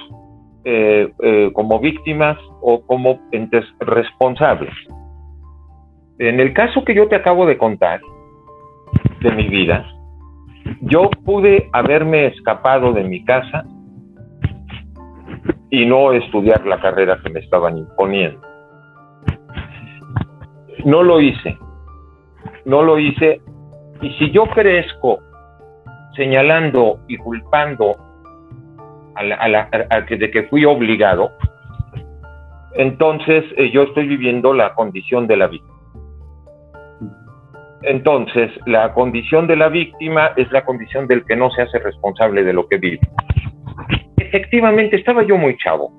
como 1.54 1.80
víctimas 1.80 2.36
o 2.60 2.82
como 2.86 3.18
entes 3.32 3.64
responsables. 3.80 4.74
En 6.18 6.38
el 6.38 6.52
caso 6.52 6.84
que 6.84 6.94
yo 6.94 7.08
te 7.08 7.16
acabo 7.16 7.46
de 7.46 7.56
contar 7.56 8.00
de 9.22 9.32
mi 9.32 9.48
vida, 9.48 9.86
yo 10.82 11.08
pude 11.24 11.70
haberme 11.72 12.26
escapado 12.26 12.92
de 12.92 13.04
mi 13.04 13.24
casa 13.24 13.64
y 15.70 15.86
no 15.86 16.12
estudiar 16.12 16.66
la 16.66 16.80
carrera 16.80 17.18
que 17.22 17.30
me 17.30 17.40
estaban 17.40 17.78
imponiendo. 17.78 18.40
No 20.84 21.02
lo 21.02 21.20
hice, 21.20 21.56
no 22.64 22.82
lo 22.82 22.98
hice. 22.98 23.40
Y 24.02 24.10
si 24.14 24.30
yo 24.30 24.46
crezco 24.46 25.20
señalando 26.16 27.00
y 27.06 27.16
culpando 27.18 27.96
a, 29.14 29.48
la, 29.48 29.68
de 30.08 30.30
que 30.30 30.44
fui 30.44 30.64
obligado, 30.64 31.30
entonces 32.74 33.44
eh, 33.56 33.70
yo 33.70 33.82
estoy 33.82 34.06
viviendo 34.08 34.54
la 34.54 34.74
condición 34.74 35.26
de 35.26 35.36
la 35.36 35.46
víctima. 35.46 35.70
Entonces, 37.82 38.50
la 38.66 38.92
condición 38.92 39.46
de 39.46 39.56
la 39.56 39.68
víctima 39.68 40.32
es 40.36 40.50
la 40.52 40.64
condición 40.64 41.06
del 41.06 41.24
que 41.24 41.36
no 41.36 41.50
se 41.50 41.62
hace 41.62 41.78
responsable 41.78 42.44
de 42.44 42.52
lo 42.52 42.68
que 42.68 42.76
vive 42.76 43.00
efectivamente 44.30 44.96
estaba 44.96 45.24
yo 45.24 45.36
muy 45.36 45.56
chavo 45.56 45.90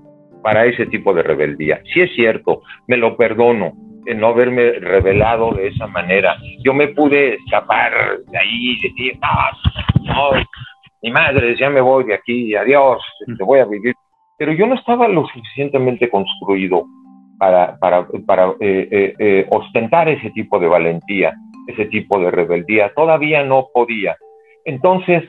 para 0.42 0.66
ese 0.66 0.86
tipo 0.88 1.14
de 1.14 1.22
rebeldía. 1.22 1.82
Si 1.94 2.02
es 2.02 2.14
cierto, 2.16 2.62
me 2.88 2.98
lo 2.98 3.18
perdono 3.18 3.74
en 4.06 4.20
no 4.20 4.28
haberme 4.28 4.72
revelado 4.80 5.52
de 5.52 5.68
esa 5.68 5.86
manera. 5.88 6.36
Yo 6.64 6.74
me 6.74 6.88
pude 6.88 7.36
escapar 7.36 7.92
de 8.26 8.38
ahí 8.38 8.72
y 8.72 8.82
decir, 8.82 9.20
no, 9.22 10.14
no, 10.14 10.44
mi 11.04 11.12
madre, 11.12 11.56
ya 11.58 11.70
me 11.70 11.82
voy 11.82 12.06
de 12.06 12.16
aquí, 12.16 12.56
adiós, 12.56 13.04
te 13.26 13.34
este, 13.34 13.44
voy 13.44 13.60
a 13.60 13.66
vivir. 13.66 13.94
Pero 14.38 14.54
yo 14.54 14.66
no 14.66 14.76
estaba 14.76 15.08
lo 15.08 15.28
suficientemente 15.28 16.10
construido 16.10 16.86
para, 17.38 17.78
para, 17.78 18.08
para 18.26 18.48
eh, 18.60 18.88
eh, 18.92 19.14
eh, 19.20 19.48
ostentar 19.50 20.10
ese 20.10 20.32
tipo 20.32 20.60
de 20.60 20.68
valentía, 20.68 21.34
ese 21.68 21.86
tipo 21.86 22.20
de 22.20 22.32
rebeldía. 22.32 22.92
Todavía 22.96 23.44
no 23.44 23.68
podía. 23.72 24.16
Entonces, 24.66 25.24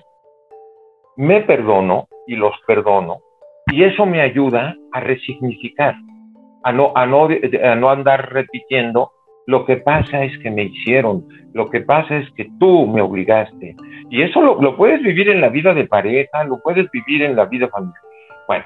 me 1.16 1.42
perdono 1.42 2.08
y 2.26 2.36
los 2.36 2.54
perdono. 2.66 3.20
Y 3.68 3.84
eso 3.84 4.06
me 4.06 4.20
ayuda 4.20 4.76
a 4.92 5.00
resignificar, 5.00 5.94
a 6.64 6.72
no, 6.72 6.92
a 6.94 7.06
no, 7.06 7.28
a 7.28 7.74
no 7.74 7.90
andar 7.90 8.32
repitiendo 8.32 9.12
lo 9.46 9.64
que 9.64 9.78
pasa 9.78 10.22
es 10.22 10.38
que 10.38 10.50
me 10.50 10.64
hicieron, 10.64 11.26
lo 11.52 11.68
que 11.68 11.80
pasa 11.80 12.16
es 12.16 12.30
que 12.32 12.48
tú 12.60 12.86
me 12.86 13.02
obligaste. 13.02 13.74
Y 14.08 14.22
eso 14.22 14.40
lo, 14.40 14.60
lo, 14.62 14.76
puedes 14.76 15.02
vivir 15.02 15.28
en 15.30 15.40
la 15.40 15.48
vida 15.48 15.74
de 15.74 15.86
pareja, 15.86 16.44
lo 16.44 16.60
puedes 16.62 16.88
vivir 16.92 17.22
en 17.22 17.34
la 17.34 17.46
vida 17.46 17.68
familiar. 17.68 18.00
Bueno, 18.46 18.64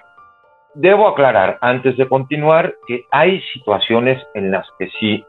debo 0.75 1.09
aclarar 1.09 1.59
antes 1.63 1.97
de 1.97 2.07
continuar 2.07 2.75
que 2.87 3.05
hay 3.11 3.41
situaciones 3.55 4.23
en 4.35 4.51
las 4.51 4.67
que 4.79 4.89
sí 5.01 5.25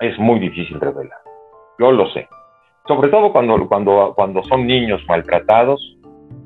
es 0.00 0.18
muy 0.18 0.38
difícil 0.38 0.78
revelar. 0.80 1.18
Yo 1.78 1.90
lo 1.90 2.06
sé. 2.10 2.28
Sobre 2.86 3.08
todo 3.08 3.32
cuando, 3.32 3.68
cuando, 3.68 4.12
cuando 4.14 4.42
son 4.44 4.66
niños 4.66 5.02
maltratados, 5.08 5.97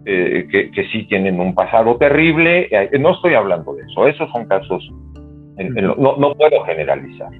eh, 0.05 0.49
que, 0.51 0.85
sí 0.91 1.05
tienen 1.05 1.39
un 1.39 1.55
pasado 1.55 1.97
terrible. 1.97 2.67
Eh, 2.71 2.99
no 2.99 3.11
estoy 3.13 3.35
hablando 3.35 3.73
de 3.75 3.83
eso, 3.83 4.09
esos 4.09 4.29
son 4.31 4.47
casos, 4.47 4.91
no, 5.59 6.35
puedo 6.35 6.65
generalizar. 6.65 7.31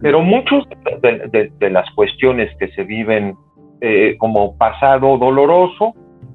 Pero 0.00 0.20
muchas 0.20 0.64
de, 1.02 1.70
las 1.70 1.90
cuestiones 1.94 2.54
que 2.58 2.68
se 2.68 2.84
viven 2.84 3.34
eh, 3.80 4.14
como 4.18 4.56
pasado 4.56 5.18
doloroso 5.18 5.94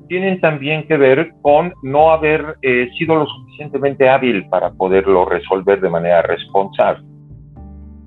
tienen 0.10 0.42
también 0.42 0.86
que 0.88 0.98
ver 0.98 1.32
con 1.42 1.74
no 1.84 2.12
haber 2.12 2.58
sido 2.98 3.16
lo 3.16 3.26
suficientemente 3.26 4.10
hábil 4.10 4.50
para 4.50 4.72
poderlo 4.72 5.24
resolver 5.24 5.80
de 5.80 5.90
manera 5.90 6.22
responsable. 6.24 7.06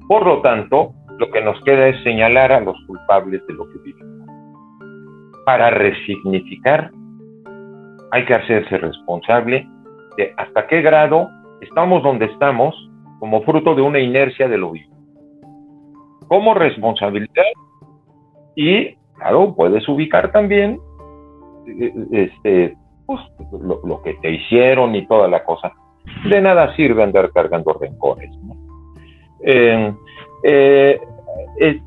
Por 0.07 0.27
lo 0.27 0.43
tanto, 0.43 0.93
lo 1.19 1.31
que 1.31 1.41
nos 1.41 1.59
queda 1.65 1.89
es 1.89 2.03
señalar 2.03 2.53
a 2.53 2.61
los 2.61 2.77
culpables 2.87 3.41
de 3.47 3.55
lo 3.55 3.67
que 3.71 3.79
vivimos. 3.79 4.29
Para 5.47 5.71
resignificar 5.71 6.91
hay 8.15 8.25
que 8.27 8.35
hacerse 8.35 8.79
responsable 8.79 9.67
de 10.17 10.33
hasta 10.37 10.69
qué 10.69 10.83
grado 10.83 11.29
estamos 11.61 12.01
donde 12.05 12.27
estamos 12.27 12.73
como 13.19 13.43
fruto 13.43 13.75
de 13.75 13.83
una 13.83 13.99
inercia 13.99 14.47
de 14.47 14.57
lo 14.57 14.71
vivo. 14.71 14.95
Como 16.29 16.55
responsabilidad 16.55 17.43
y, 18.55 18.95
claro, 19.17 19.53
puedes 19.57 19.89
ubicar 19.89 20.31
también 20.31 20.79
eh, 21.67 21.93
este, 22.13 22.77
pues, 23.05 23.21
lo, 23.61 24.01
que 24.03 24.15
te 24.15 24.31
hicieron 24.31 24.95
y 24.95 25.05
toda 25.09 25.27
la 25.27 25.43
cosa. 25.43 25.73
De 26.31 26.41
nada 26.41 26.73
sirve 26.77 27.03
andar 27.03 27.33
cargando 27.33 27.73
rencores. 27.73 28.31
Eh, 29.43 29.93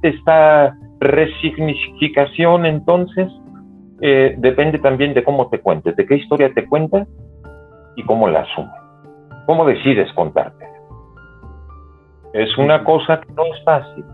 esta 0.02 0.76
resignificación 1.00 2.66
entonces 2.66 3.32
eh, 4.02 4.36
depende 4.38 4.80
también 4.80 5.14
de 5.14 5.24
cómo 5.24 5.50
te 5.50 5.60
cuentes, 5.60 5.96
de 5.96 6.06
qué 6.06 6.16
historia 6.16 6.54
te 6.54 6.68
cuentas 6.68 7.08
y 7.96 8.04
cómo 8.04 8.28
la 8.28 8.42
asumes. 8.42 8.74
¿Cómo 9.46 9.66
decides 9.66 10.12
contarte? 10.14 10.68
Es 12.34 12.56
una 12.58 12.84
cosa 12.84 13.22
que 13.22 13.34
no 13.34 13.46
es 13.46 13.64
fácil. 13.64 14.06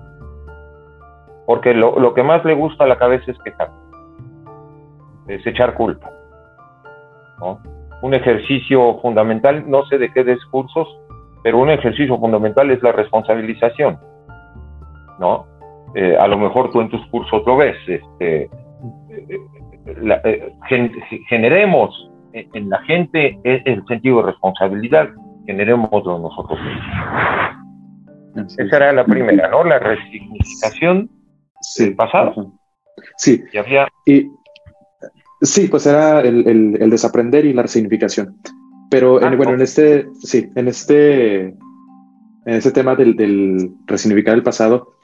Porque 1.46 1.74
lo, 1.74 2.14
que 2.14 2.24
más 2.24 2.46
le 2.46 2.54
gusta 2.54 2.86
a 2.86 2.88
la 2.88 2.98
cabeza 2.98 3.32
es 3.32 3.38
quejar. 3.40 3.70
Es 5.28 5.46
echar 5.46 5.74
culpa. 5.74 6.10
Un 8.02 8.14
ejercicio 8.14 9.00
fundamental, 9.02 9.70
no 9.70 9.86
sé 9.86 9.98
de 9.98 10.12
qué 10.14 10.24
discursos, 10.24 10.88
pero 11.44 11.58
un 11.58 11.70
ejercicio 11.70 12.18
fundamental 12.18 12.72
es 12.72 12.82
la 12.82 12.94
responsabilización. 12.94 14.00
¿no? 15.20 15.46
Eh, 15.96 16.16
a 16.18 16.28
lo 16.28 16.38
mejor 16.38 16.72
tú 16.72 16.80
en 16.80 16.90
tus 16.90 17.06
cursos 17.08 17.44
lo 17.46 17.58
ves. 17.58 17.76
Este, 17.88 18.50
eh, 19.86 20.54
generemos 21.30 22.10
en 22.34 22.70
la 22.70 22.82
gente 22.84 23.38
el 23.44 23.86
sentido 23.88 24.18
de 24.18 24.32
responsabilidad, 24.32 25.10
generémoslo 25.46 26.20
nosotros 26.20 26.60
mismos. 26.60 28.54
Esa 28.58 28.76
era 28.78 28.94
la 28.94 29.06
primera, 29.06 29.48
¿no? 29.50 29.64
La 29.64 29.80
resignificación 29.80 31.10
del 31.78 31.96
pasado. 31.96 32.54
Sí. 33.18 33.44
Y 33.52 33.58
había... 33.58 33.88
Y, 34.06 34.28
sí, 35.42 35.68
pues 35.68 35.86
era 35.86 36.22
el, 36.22 36.48
el, 36.80 36.90
desaprender 36.90 37.46
y 37.46 37.54
la 37.54 37.64
resignificación. 37.64 38.36
Pero 38.90 39.22
en, 39.22 39.34
ah, 39.34 39.36
bueno, 39.36 39.54
en 39.54 39.62
este, 39.62 40.08
sí, 40.22 40.50
en 40.56 40.68
este, 40.68 41.46
en 41.46 41.56
este 42.46 42.72
tema 42.72 42.96
del, 42.96 43.16
del 43.16 43.72
resignificar 43.86 44.36
el 44.36 44.44
pasado, 44.44 44.96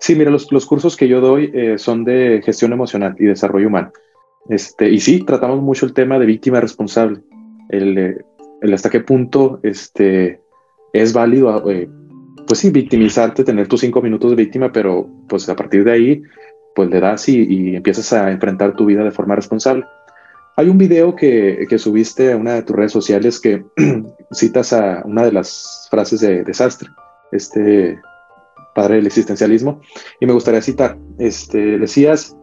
sí, 0.00 0.14
mira, 0.14 0.30
los, 0.30 0.50
los 0.52 0.66
cursos 0.66 0.96
que 0.96 1.08
yo 1.08 1.20
doy 1.20 1.50
eh, 1.54 1.78
son 1.78 2.04
de 2.04 2.42
gestión 2.44 2.72
emocional 2.72 3.14
y 3.18 3.24
desarrollo 3.24 3.68
humano. 3.68 3.92
Este, 4.48 4.88
y 4.88 5.00
sí, 5.00 5.24
tratamos 5.24 5.62
mucho 5.62 5.84
el 5.84 5.92
tema 5.92 6.18
de 6.18 6.26
víctima 6.26 6.60
responsable, 6.60 7.20
el, 7.68 8.24
el 8.62 8.74
hasta 8.74 8.90
qué 8.90 9.00
punto 9.00 9.60
este, 9.62 10.40
es 10.92 11.12
válido, 11.12 11.70
eh, 11.70 11.88
pues 12.46 12.60
sí, 12.60 12.70
victimizarte, 12.70 13.44
tener 13.44 13.68
tus 13.68 13.80
cinco 13.80 14.00
minutos 14.00 14.30
de 14.30 14.36
víctima, 14.36 14.72
pero 14.72 15.08
pues 15.28 15.48
a 15.48 15.56
partir 15.56 15.84
de 15.84 15.92
ahí 15.92 16.22
pues 16.74 16.88
le 16.90 17.00
das 17.00 17.28
y, 17.28 17.74
empiezas 17.74 18.12
a 18.12 18.30
enfrentar 18.30 18.76
tu 18.76 18.86
vida 18.86 19.02
de 19.02 19.10
forma 19.10 19.34
responsable. 19.34 19.84
Hay 20.56 20.68
un 20.68 20.78
video 20.78 21.14
que, 21.14 21.66
que 21.68 21.78
subiste 21.78 22.32
a 22.32 22.36
una 22.36 22.54
de 22.54 22.62
tus 22.62 22.76
redes 22.76 22.92
sociales 22.92 23.40
que 23.40 23.64
citas 24.30 24.72
a 24.72 25.02
una 25.04 25.24
de 25.24 25.32
las 25.32 25.88
frases 25.90 26.20
de 26.20 26.44
desastre, 26.44 26.88
este 27.32 28.00
padre 28.74 28.96
del 28.96 29.06
existencialismo, 29.06 29.80
y 30.20 30.26
me 30.26 30.32
gustaría 30.32 30.62
citar, 30.62 30.96
este, 31.18 31.78
decías, 31.78 32.36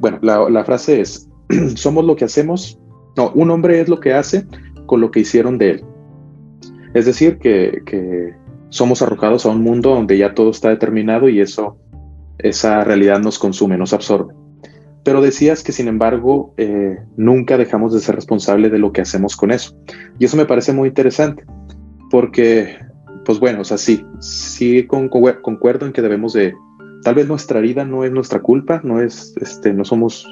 bueno, 0.00 0.18
la 0.22 0.64
frase 0.64 1.02
es, 1.02 1.27
somos 1.74 2.04
lo 2.04 2.16
que 2.16 2.24
hacemos, 2.24 2.78
no, 3.16 3.30
un 3.34 3.50
hombre 3.50 3.80
es 3.80 3.88
lo 3.88 4.00
que 4.00 4.14
hace 4.14 4.46
con 4.86 5.00
lo 5.00 5.10
que 5.10 5.20
hicieron 5.20 5.58
de 5.58 5.70
él. 5.70 5.84
Es 6.94 7.06
decir, 7.06 7.38
que, 7.38 7.82
que 7.84 8.34
somos 8.70 9.02
arrojados 9.02 9.46
a 9.46 9.50
un 9.50 9.62
mundo 9.62 9.90
donde 9.90 10.18
ya 10.18 10.34
todo 10.34 10.50
está 10.50 10.70
determinado 10.70 11.28
y 11.28 11.40
eso, 11.40 11.78
esa 12.38 12.84
realidad 12.84 13.20
nos 13.20 13.38
consume, 13.38 13.78
nos 13.78 13.92
absorbe. 13.92 14.34
Pero 15.04 15.20
decías 15.20 15.62
que, 15.62 15.72
sin 15.72 15.88
embargo, 15.88 16.54
eh, 16.56 16.98
nunca 17.16 17.56
dejamos 17.56 17.94
de 17.94 18.00
ser 18.00 18.14
responsables 18.14 18.70
de 18.70 18.78
lo 18.78 18.92
que 18.92 19.00
hacemos 19.00 19.36
con 19.36 19.50
eso. 19.50 19.76
Y 20.18 20.24
eso 20.24 20.36
me 20.36 20.44
parece 20.44 20.72
muy 20.72 20.88
interesante, 20.88 21.44
porque, 22.10 22.76
pues 23.24 23.38
bueno, 23.38 23.62
o 23.62 23.64
sea, 23.64 23.78
sí, 23.78 24.04
sí 24.20 24.86
concuerdo 24.86 25.86
en 25.86 25.92
que 25.92 26.02
debemos 26.02 26.32
de, 26.32 26.54
tal 27.04 27.14
vez 27.14 27.26
nuestra 27.26 27.60
vida 27.60 27.84
no 27.84 28.04
es 28.04 28.12
nuestra 28.12 28.40
culpa, 28.40 28.80
no 28.84 29.00
es, 29.00 29.34
este, 29.40 29.72
no 29.72 29.84
somos 29.84 30.26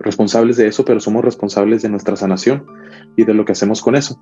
responsables 0.00 0.56
de 0.56 0.68
eso, 0.68 0.84
pero 0.84 1.00
somos 1.00 1.24
responsables 1.24 1.82
de 1.82 1.88
nuestra 1.88 2.16
sanación 2.16 2.64
y 3.16 3.24
de 3.24 3.34
lo 3.34 3.44
que 3.44 3.52
hacemos 3.52 3.80
con 3.80 3.96
eso. 3.96 4.20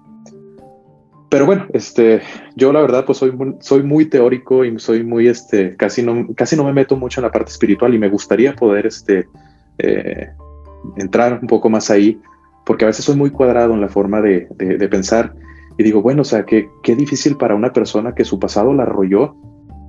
Pero 1.29 1.47
bueno, 1.47 1.67
este, 1.73 2.23
yo 2.55 2.73
la 2.73 2.81
verdad 2.81 3.05
pues 3.05 3.19
soy 3.19 3.33
muy, 3.33 3.57
soy 3.61 3.83
muy 3.83 4.07
teórico 4.07 4.65
y 4.65 4.79
soy 4.79 5.03
muy, 5.03 5.27
este, 5.27 5.77
casi 5.77 6.03
no, 6.03 6.29
casi 6.37 6.57
no 6.57 6.65
me 6.65 6.73
meto 6.73 6.97
mucho 6.97 7.21
en 7.21 7.25
la 7.25 7.33
parte 7.33 7.51
espiritual 7.51 7.93
y 7.93 7.99
me 7.99 8.09
gustaría 8.09 8.55
poder, 8.55 8.87
este, 8.87 9.27
eh, 9.79 10.29
entrar 10.97 11.39
un 11.41 11.49
poco 11.49 11.69
más 11.69 11.91
ahí, 11.91 12.21
porque 12.65 12.85
a 12.85 12.89
veces 12.89 13.05
soy 13.05 13.17
muy 13.17 13.31
cuadrado 13.31 13.75
en 13.75 13.81
la 13.81 13.89
forma 13.89 14.21
de, 14.21 14.47
de, 14.57 14.89
pensar 14.89 15.35
y 15.77 15.83
digo, 15.83 16.03
bueno, 16.03 16.23
o 16.23 16.25
sea, 16.25 16.45
qué, 16.45 16.69
qué 16.83 16.95
difícil 16.95 17.37
para 17.37 17.55
una 17.55 17.73
persona 17.73 18.15
que 18.15 18.25
su 18.25 18.39
pasado 18.39 18.73
la 18.73 18.85
arrolló 18.85 19.37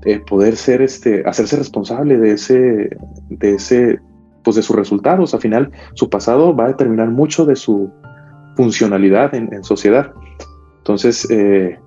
eh, 0.04 0.19
poder 0.19 0.56
ser, 0.56 0.82
este, 0.82 1.24
hacerse 1.26 1.58
responsable 1.58 2.17
de 2.17 2.32
ese, 2.32 2.89
de 3.30 3.56
ese, 3.56 4.00
pues 4.45 4.55
de 4.55 4.62
sus 4.62 4.75
resultados. 4.75 5.34
Al 5.34 5.41
final, 5.41 5.71
su 5.95 6.10
pasado 6.10 6.55
va 6.55 6.65
a 6.65 6.67
determinar 6.69 7.10
mucho 7.10 7.45
de 7.45 7.58
su 7.58 7.91
funcionalidad 8.55 9.36
en, 9.36 9.63
sociedad. 9.63 10.13
Entonces, 10.77 11.29
eh, 11.29 11.77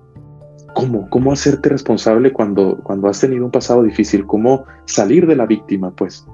¿cómo? 0.75 1.09
¿Cómo 1.09 1.31
hacerte 1.31 1.69
responsable 1.69 2.31
cuando, 2.31 2.77
cuando 2.83 3.07
has 3.07 3.19
tenido 3.19 3.45
un 3.45 3.51
pasado 3.51 3.81
difícil? 3.81 4.27
¿Cómo 4.27 4.65
salir 4.85 5.25
de 5.25 5.37
la 5.37 5.45
víctima? 5.45 5.91
Pues, 5.95 6.27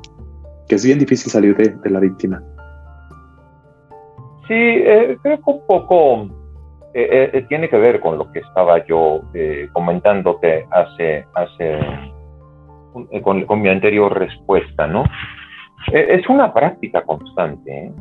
que 0.67 0.75
es 0.75 0.83
bien 0.83 0.99
difícil 0.99 1.31
salir 1.31 1.55
de, 1.55 1.89
la 1.89 1.99
víctima. 1.99 2.41
Sí, 4.47 4.53
eh, 4.53 5.17
creo 5.21 5.38
que 5.38 5.51
un 5.51 5.65
poco 5.67 6.27
eh, 6.93 7.45
tiene 7.47 7.69
que 7.69 7.77
ver 7.77 7.99
con 7.99 8.17
lo 8.17 8.31
que 8.31 8.39
estaba 8.39 8.83
yo 8.85 9.21
comentándote 9.73 10.67
hace, 10.71 11.25
hace 11.35 11.79
con, 13.21 13.45
con, 13.45 13.61
mi 13.61 13.69
anterior 13.69 14.17
respuesta, 14.17 14.88
¿no? 14.88 15.03
Es 15.93 16.27
una 16.29 16.53
práctica 16.53 17.01
constante. 17.03 17.71
¿eh? 17.71 17.91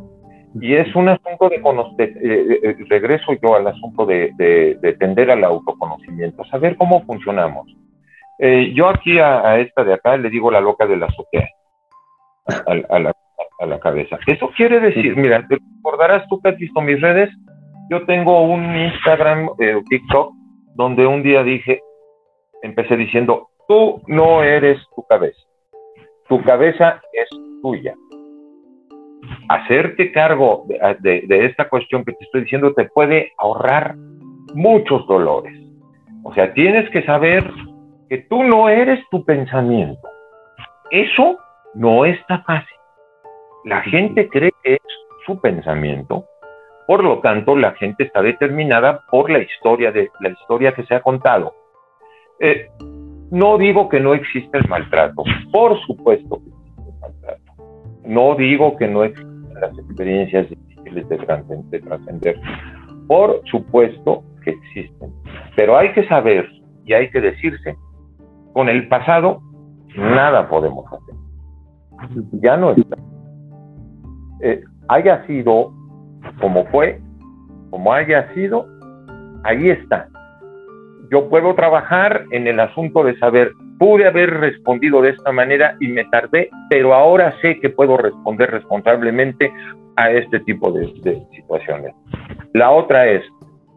Y 0.61 0.75
es 0.77 0.95
un 0.95 1.09
asunto 1.09 1.49
de 1.49 1.61
conocer, 1.61 2.11
eh, 2.11 2.21
eh, 2.23 2.61
eh, 2.63 2.77
regreso 2.89 3.33
yo 3.43 3.57
al 3.57 3.67
asunto 3.67 4.07
de, 4.07 4.31
de, 4.37 4.93
tender 4.95 5.31
al 5.31 5.43
autoconocimiento, 5.43 6.45
saber 6.45 6.77
cómo 6.77 7.05
funcionamos. 7.05 7.67
yo 8.73 8.89
aquí 8.89 9.19
a, 9.19 9.59
esta 9.59 9.83
de 9.83 9.95
acá 9.95 10.17
le 10.17 10.31
digo 10.31 10.51
la 10.51 10.61
loca 10.61 10.87
de 10.87 10.97
la 10.97 11.07
azotea, 11.07 11.49
a, 12.47 12.75
la, 12.99 13.13
a, 13.59 13.67
la, 13.67 13.81
cabeza. 13.81 14.17
Eso 14.27 14.51
quiere 14.57 14.79
decir, 14.79 15.17
mira, 15.17 15.45
te 15.49 15.57
recordarás 15.57 16.29
tú 16.29 16.41
que 16.41 16.51
has 16.51 16.57
visto 16.57 16.81
mis 16.81 17.01
redes, 17.01 17.31
yo 17.91 18.05
tengo 18.07 18.43
un 18.43 18.77
Instagram, 18.77 19.51
TikTok, 19.89 20.33
donde 20.77 21.05
un 21.07 21.23
día 21.25 21.43
dije, 21.43 21.81
empecé 22.63 22.97
diciendo, 22.97 23.49
tú 23.67 24.03
no 24.07 24.45
eres 24.45 24.79
tu 24.95 25.03
cabeza, 25.05 25.41
tu 26.29 26.41
cabeza 26.43 27.01
es 27.13 27.29
tuya 27.65 27.95
hacerte 29.49 30.13
cargo 30.13 30.67
de, 31.01 31.25
esta 31.29 31.69
cuestión 31.69 32.05
que 32.05 32.13
te 32.13 32.25
estoy 32.25 32.43
diciendo 32.43 32.75
te 32.75 32.85
puede 32.87 33.33
ahorrar 33.39 33.95
muchos 34.55 35.07
dolores. 35.07 35.59
O 36.23 36.33
sea, 36.35 36.53
tienes 36.55 36.89
que 36.91 37.03
saber 37.05 37.51
que 38.09 38.19
tú 38.19 38.43
no 38.43 38.69
eres 38.69 39.01
tu 39.11 39.25
pensamiento. 39.25 40.09
Eso 40.91 41.39
no 41.75 42.05
está 42.05 42.43
fácil. 42.43 42.77
La 43.65 43.83
gente 43.83 44.29
cree 44.29 44.53
que 44.63 44.75
es 44.75 44.81
su 45.27 45.41
pensamiento, 45.41 46.25
por 46.87 47.03
lo 47.03 47.21
tanto, 47.21 47.57
la 47.57 47.73
gente 47.73 48.05
está 48.05 48.21
determinada 48.21 49.05
por 49.11 49.31
la 49.31 49.39
historia 49.39 49.91
de 49.91 50.11
la 50.21 50.29
historia 50.29 50.75
que 50.75 50.85
se 50.85 50.95
ha 50.95 51.01
contado. 51.01 51.55
Eh, 52.41 52.69
no 53.31 53.57
digo 53.57 53.89
que 53.89 54.01
no 54.01 54.13
existe 54.13 54.59
el 54.59 54.69
maltrato, 54.69 55.25
por 55.51 55.81
supuesto 55.87 56.41
que. 56.45 56.54
No 58.05 58.35
digo 58.35 58.77
que 58.77 58.89
no 58.89 59.05
existen 59.05 59.55
las 59.61 59.79
experiencias 59.79 60.49
difíciles 60.51 61.09
de 61.09 61.81
trascender. 61.81 62.41
Por 63.07 63.41
supuesto 63.51 64.25
que 64.43 64.51
existen. 64.51 65.13
Pero 65.57 65.77
hay 65.77 65.93
que 65.93 66.07
saber 66.09 66.49
y 66.85 66.93
hay 66.93 67.11
que 67.11 67.21
decirse, 67.21 67.77
con 68.53 68.69
el 68.69 68.89
pasado 68.89 69.41
nada 69.97 70.49
podemos 70.49 70.85
hacer. 70.87 71.15
Ya 72.43 72.57
no 72.57 72.73
está. 72.73 72.97
Eh, 74.43 74.63
haya 74.89 75.27
sido 75.27 75.73
como 76.41 76.65
fue, 76.67 77.01
como 77.71 77.93
haya 77.93 78.33
sido, 78.35 78.67
ahí 79.45 79.71
está. 79.71 80.09
Yo 81.11 81.29
puedo 81.29 81.55
trabajar 81.55 82.25
en 82.31 82.47
el 82.47 82.61
asunto 82.61 83.05
de 83.05 83.17
saber 83.19 83.53
pude 83.79 84.07
haber 84.07 84.31
respondido 84.31 85.03
de 85.03 85.11
esta 85.11 85.33
manera 85.33 85.77
y 85.81 85.89
me 85.89 86.05
tardé, 86.07 86.49
pero 86.71 86.95
ahora 86.95 87.35
sé 87.41 87.59
que 87.61 87.71
puedo 87.71 87.97
responder 87.97 88.51
responsablemente 88.51 89.53
a 89.97 90.11
este 90.11 90.41
tipo 90.41 90.73
de, 90.73 90.87
situaciones. 91.33 91.95
La 92.53 92.71
otra 92.71 93.07
es, 93.09 93.23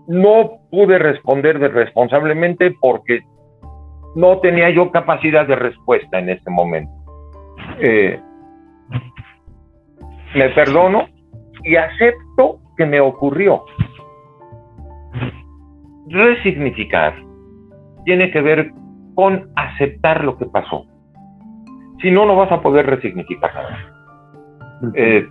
no 0.08 0.60
pude 0.72 0.98
responder 0.98 1.60
responsablemente 1.60 2.74
porque 2.80 3.22
no 4.16 4.40
tenía 4.40 4.70
yo 4.70 4.92
capacidad 4.92 5.48
de 5.48 5.56
respuesta 5.56 6.20
en 6.20 6.30
ese 6.30 6.50
momento. 6.50 6.92
Eh, 7.80 8.20
me 10.36 10.50
perdono 10.50 11.08
y 11.64 11.76
acepto 11.76 12.60
que 12.78 12.86
me 12.86 13.00
ocurrió. 13.00 13.66
Resignificar 16.10 17.14
tiene 18.06 18.32
que 18.32 18.42
ver 18.42 18.72
con 19.16 19.50
aceptar 19.56 20.24
lo 20.24 20.38
que 20.38 20.46
pasó. 20.46 20.86
Si 22.02 22.12
no, 22.12 22.26
no 22.26 22.36
vas 22.36 22.52
a 22.52 22.62
poder 22.62 22.86
resignificar 22.86 23.52
nada. 23.54 24.94
Eh, 24.94 25.28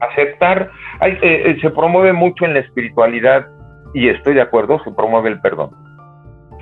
aceptar, 0.00 0.70
eh, 1.02 1.18
eh, 1.22 1.58
se 1.60 1.70
promueve 1.70 2.12
mucho 2.12 2.44
en 2.44 2.54
la 2.54 2.60
espiritualidad 2.60 3.46
y 3.94 4.08
estoy 4.08 4.34
de 4.34 4.42
acuerdo, 4.42 4.82
se 4.84 4.90
promueve 4.90 5.30
el 5.30 5.40
perdón. 5.40 5.70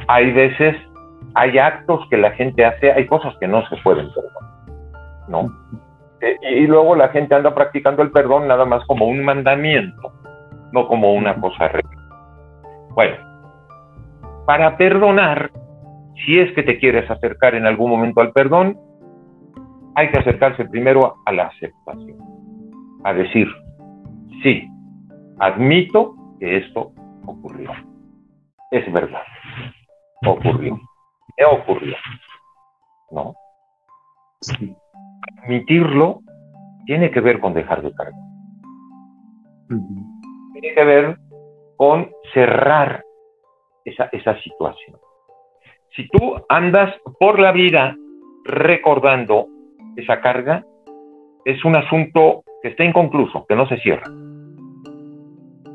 Hay 0.09 0.33
veces, 0.33 0.77
hay 1.35 1.59
actos 1.59 2.07
que 2.11 2.17
la 2.17 2.31
gente 2.33 2.65
hace, 2.65 2.93
hay 2.93 3.07
cosas 3.07 3.35
que 3.41 3.49
no 3.49 3.67
se 3.69 3.77
pueden 3.79 4.09
perdonar, 4.13 4.51
¿no? 5.29 5.51
y, 6.51 6.67
luego 6.67 6.97
la 6.97 7.09
gente 7.09 7.35
anda 7.35 7.55
practicando 7.55 8.03
el 8.03 8.11
perdón 8.11 8.49
nada 8.49 8.65
más 8.65 8.85
como 8.87 9.07
un 9.07 9.25
mandamiento, 9.25 10.13
no 10.73 10.87
como 10.87 11.13
una 11.13 11.35
cosa 11.41 11.69
real. 11.69 11.85
Bueno, 12.95 13.17
para 14.47 14.77
perdonar 14.77 15.51
si 16.25 16.39
es 16.39 16.55
que 16.55 16.63
te 16.63 16.79
quieres 16.79 17.11
acercar 17.11 17.55
en 17.55 17.67
algún 17.67 17.91
momento 17.91 18.21
al 18.21 18.33
perdón, 18.33 18.79
hay 19.95 20.11
que 20.11 20.19
acercarse 20.19 20.65
primero 20.67 21.17
a 21.27 21.33
la 21.33 21.45
aceptación, 21.45 22.19
a 23.05 23.13
decir, 23.13 23.49
sí, 24.43 24.69
admito 25.39 26.15
que 26.39 26.59
esto 26.59 26.93
ocurrió. 27.27 27.71
Es 28.71 28.91
verdad, 28.93 29.23
ocurrió, 30.27 30.79
me 31.39 31.45
ocurrió, 31.45 31.97
¿no? 33.11 33.35
Admitirlo 35.43 36.21
tiene 36.87 37.11
que 37.11 37.21
ver 37.21 37.41
con 37.41 37.53
dejar 37.53 37.83
de 37.83 37.93
cargar. 37.93 38.21
Tiene 40.53 40.75
que 40.75 40.85
ver 40.85 41.19
con 41.77 42.11
cerrar 42.33 43.06
esa, 43.87 44.41
situación. 44.43 44.99
Si 45.95 46.09
tú 46.09 46.37
andas 46.49 46.95
por 47.19 47.39
la 47.39 47.53
vida 47.53 47.97
recordando 48.45 49.47
esa 49.97 50.21
carga, 50.21 50.65
es 51.45 51.65
un 51.65 51.77
asunto 51.77 52.43
que 52.63 52.69
está 52.69 52.85
inconcluso, 52.85 53.47
que 53.47 53.55
no 53.55 53.67
se 53.69 53.79
cierra. 53.79 54.05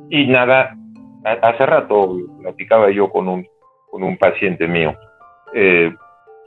Y 0.10 0.28
nada, 0.28 0.76
hace 1.24 1.66
rato 1.66 2.18
platicaba 2.42 2.92
yo 2.92 3.10
con 3.10 3.28
un, 3.28 3.48
con 3.90 4.04
un 4.04 4.18
paciente 4.18 4.68
mío 4.68 4.94
eh, 5.54 5.92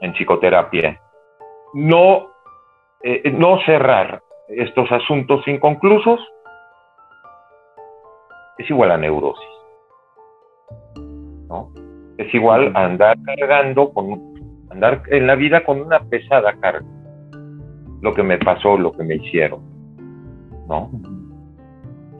en 0.01 0.13
psicoterapia. 0.13 1.01
No 1.73 2.35
eh, 3.07 3.29
no 3.31 3.59
cerrar 3.65 4.19
estos 4.47 4.91
asuntos 4.91 5.47
inconclusos 5.47 6.19
es 8.57 8.67
igual 8.67 8.89
a 8.89 8.97
neurosis. 8.97 9.45
¿No? 11.55 11.69
Es 12.17 12.33
igual 12.33 12.71
a 12.75 12.85
andar 12.85 13.17
cargando, 13.25 13.91
con, 13.93 14.33
andar 14.69 15.03
en 15.07 15.27
la 15.27 15.35
vida 15.35 15.63
con 15.63 15.81
una 15.81 15.99
pesada 15.99 16.53
carga. 16.59 16.85
Lo 18.01 18.13
que 18.13 18.23
me 18.23 18.37
pasó, 18.37 18.77
lo 18.77 18.91
que 18.91 19.03
me 19.03 19.15
hicieron. 19.15 19.61
¿no? 20.67 20.89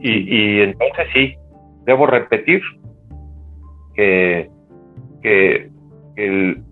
Y, 0.00 0.60
entonces 0.60 1.06
sí, 1.12 1.34
debo 1.84 2.06
repetir 2.06 2.60
que, 3.94 4.48
que 5.22 5.70
el, 6.16 6.62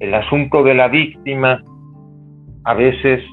el 0.00 0.14
asunto 0.14 0.62
de 0.62 0.74
la 0.74 0.88
víctima 0.88 1.62
a 2.64 2.74
veces 2.74 3.24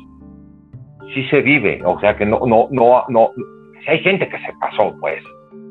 sí 1.13 1.23
se 1.29 1.41
vive, 1.41 1.81
o 1.85 1.99
sea 1.99 2.15
que 2.15 2.25
no, 2.25 2.39
no, 2.47 2.67
no, 2.71 3.03
no, 3.09 3.31
si 3.83 3.91
hay 3.91 3.99
gente 3.99 4.27
que 4.27 4.37
se 4.39 4.53
pasó, 4.59 4.95
pues, 4.99 5.21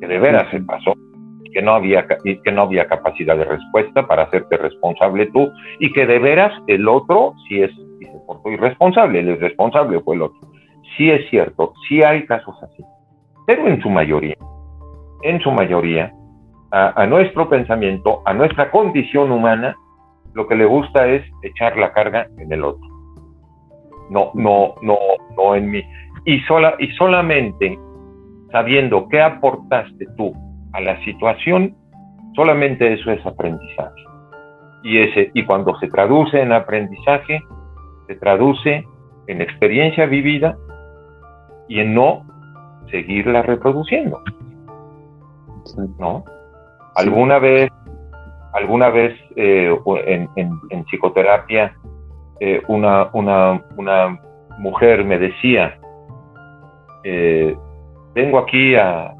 que 0.00 0.06
de 0.06 0.18
veras 0.18 0.50
se 0.50 0.60
pasó, 0.60 0.94
que 1.52 1.62
no 1.62 1.72
había, 1.72 2.06
que 2.06 2.52
no 2.52 2.62
había 2.62 2.86
capacidad 2.86 3.36
de 3.36 3.44
respuesta 3.44 4.06
para 4.06 4.24
hacerte 4.24 4.56
responsable 4.56 5.26
tú, 5.26 5.50
y 5.78 5.92
que 5.92 6.06
de 6.06 6.18
veras 6.18 6.52
el 6.66 6.88
otro 6.88 7.34
sí 7.48 7.62
es, 7.62 7.70
si 7.98 8.06
se 8.06 8.52
irresponsable, 8.52 9.20
el 9.20 9.28
irresponsable 9.30 10.00
fue 10.00 10.16
el 10.16 10.22
otro. 10.22 10.40
Sí 10.96 11.10
es 11.10 11.28
cierto, 11.30 11.72
sí 11.88 12.02
hay 12.02 12.26
casos 12.26 12.56
así, 12.62 12.82
pero 13.46 13.66
en 13.68 13.80
su 13.80 13.90
mayoría, 13.90 14.36
en 15.22 15.40
su 15.40 15.50
mayoría, 15.50 16.12
a 16.72 17.04
nuestro 17.06 17.48
pensamiento, 17.48 18.22
a 18.24 18.32
nuestra 18.32 18.70
condición 18.70 19.32
humana, 19.32 19.74
lo 20.34 20.46
que 20.46 20.54
le 20.54 20.64
gusta 20.64 21.08
es 21.08 21.24
echar 21.42 21.76
la 21.76 21.92
carga 21.92 22.28
en 22.38 22.52
el 22.52 22.64
otro. 22.64 22.86
No, 24.10 24.30
no, 24.34 24.74
no, 24.82 24.98
no 25.36 25.54
en 25.54 25.70
mí. 25.70 25.82
Y, 26.24 26.40
sola, 26.40 26.74
y 26.78 26.88
solamente 26.92 27.78
sabiendo 28.52 29.08
qué 29.08 29.20
aportaste 29.20 30.06
tú 30.16 30.32
a 30.72 30.80
la 30.80 31.02
situación, 31.04 31.74
solamente 32.34 32.92
eso 32.92 33.10
es 33.10 33.24
aprendizaje. 33.26 34.02
Y, 34.82 34.98
ese, 34.98 35.30
y 35.34 35.44
cuando 35.44 35.76
se 35.78 35.88
traduce 35.88 36.40
en 36.40 36.52
aprendizaje, 36.52 37.40
se 38.06 38.14
traduce 38.16 38.84
en 39.26 39.40
experiencia 39.40 40.06
vivida 40.06 40.56
y 41.68 41.80
en 41.80 41.94
no 41.94 42.26
seguirla 42.90 43.42
reproduciendo. 43.42 44.20
¿No? 45.98 46.24
Alguna 46.96 47.38
vez 47.38 47.70
alguna 48.52 48.90
vez 48.90 49.14
eh, 49.36 49.76
en, 50.06 50.84
psicoterapia 50.86 51.74
eh, 52.40 52.62
una, 52.68 53.10
una, 53.12 53.62
una, 53.76 54.18
mujer 54.58 55.04
me 55.04 55.18
decía, 55.18 55.78
eh, 57.04 57.56
vengo 58.14 58.38
aquí 58.38 58.74
a, 58.74 59.14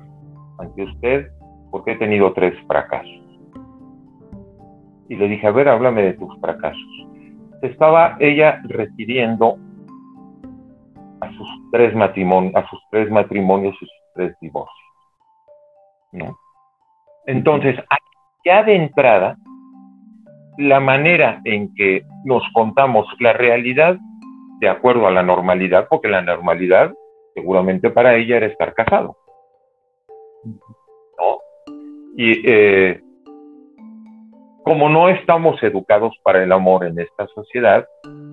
ante 0.59 0.85
usted 0.85 1.31
porque 1.70 1.92
he 1.92 1.96
tenido 1.96 2.33
tres 2.33 2.55
fracasos. 2.66 3.20
Y 5.09 5.16
le 5.16 5.29
dije, 5.29 5.46
a 5.46 5.50
ver, 5.50 5.68
háblame 5.68 6.03
de 6.03 6.12
tus 6.14 6.38
fracasos. 6.40 7.09
Estaba 7.62 8.16
ella 8.20 8.61
refiriendo 8.64 9.57
a 11.20 11.31
sus 11.33 11.48
tres 11.72 11.94
matrimonios, 11.94 12.55
a 12.55 12.68
sus 12.68 12.81
tres 12.90 13.11
matrimonios 13.11 13.74
y 13.74 13.87
sus 13.87 13.90
tres 14.14 14.37
divorcios. 14.40 14.76
¿no? 16.12 16.37
Entonces, 17.26 17.76
ya 18.44 18.62
de 18.62 18.76
entrada, 18.76 19.37
la 20.59 20.81
manera 20.81 21.40
en 21.44 21.74
que 21.74 22.05
nos 22.24 22.42
contamos 22.53 23.07
la 23.18 23.33
realidad 23.33 23.98
de 24.61 24.68
acuerdo 24.68 25.07
a 25.07 25.11
la 25.11 25.22
normalidad, 25.22 25.87
porque 25.88 26.09
la 26.09 26.22
normalidad 26.22 26.92
seguramente 27.34 27.90
para 27.90 28.16
ella 28.16 28.36
era 28.36 28.46
estar 28.46 28.74
casado. 28.74 29.16
¿No? 30.44 31.38
Y 32.16 32.48
eh, 32.48 33.00
como 34.64 34.88
no 34.88 35.08
estamos 35.08 35.62
educados 35.62 36.14
para 36.22 36.42
el 36.42 36.52
amor 36.52 36.86
en 36.86 36.98
esta 36.98 37.26
sociedad, 37.28 37.86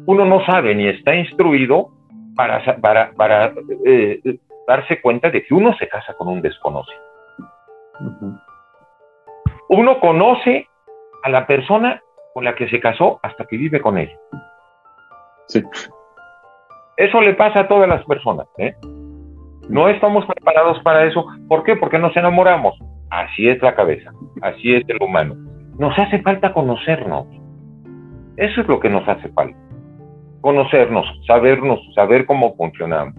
uno 0.05 0.25
no 0.25 0.45
sabe 0.45 0.75
ni 0.75 0.87
está 0.87 1.15
instruido 1.15 1.89
para, 2.35 2.61
para, 3.15 3.53
eh, 3.85 4.19
darse 4.67 5.01
cuenta 5.01 5.29
de 5.29 5.43
que 5.43 5.53
uno 5.53 5.75
se 5.77 5.87
casa 5.87 6.13
con 6.13 6.27
un 6.27 6.41
desconocido 6.41 7.07
uno 9.69 9.99
conoce 9.99 10.67
a 11.23 11.29
la 11.29 11.45
persona 11.45 12.01
con 12.33 12.43
la 12.43 12.55
que 12.55 12.69
se 12.69 12.79
casó 12.79 13.19
hasta 13.23 13.45
que 13.45 13.57
vive 13.57 13.81
con 13.81 13.97
él. 13.97 14.11
Sí. 15.47 15.63
Eso 16.97 17.21
le 17.21 17.33
pasa 17.35 17.61
a 17.61 17.67
todas 17.67 17.87
las 17.87 18.03
personas. 18.05 18.47
¿eh? 18.57 18.73
No 19.69 19.87
estamos 19.87 20.25
preparados 20.25 20.81
para 20.81 21.05
eso. 21.05 21.25
¿Por 21.47 21.63
qué? 21.63 21.75
Porque 21.75 21.99
nos 21.99 22.15
enamoramos. 22.17 22.77
Así 23.09 23.47
es 23.47 23.61
la 23.61 23.75
cabeza, 23.75 24.11
así 24.41 24.75
es 24.75 24.83
el 24.89 25.01
humano. 25.01 25.35
Nos 25.79 25.97
hace 25.97 26.21
falta 26.21 26.53
conocernos. 26.53 27.25
Eso 28.35 28.61
es 28.61 28.67
lo 28.67 28.79
que 28.79 28.89
nos 28.89 29.07
hace 29.07 29.29
falta. 29.29 29.57
Conocernos, 30.41 31.05
sabernos, 31.25 31.79
saber 31.95 32.25
cómo 32.25 32.55
funcionamos. 32.55 33.15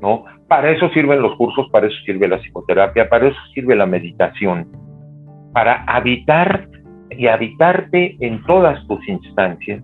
¿no? 0.00 0.24
Para 0.48 0.70
eso 0.70 0.88
sirven 0.90 1.20
los 1.22 1.36
cursos, 1.36 1.68
para 1.70 1.86
eso 1.86 1.96
sirve 2.06 2.26
la 2.26 2.38
psicoterapia, 2.38 3.08
para 3.08 3.28
eso 3.28 3.38
sirve 3.54 3.76
la 3.76 3.86
meditación 3.86 4.66
para 5.52 5.84
habitar 5.84 6.68
y 7.10 7.26
habitarte 7.26 8.16
en 8.20 8.42
todas 8.44 8.86
tus 8.86 9.06
instancias 9.08 9.82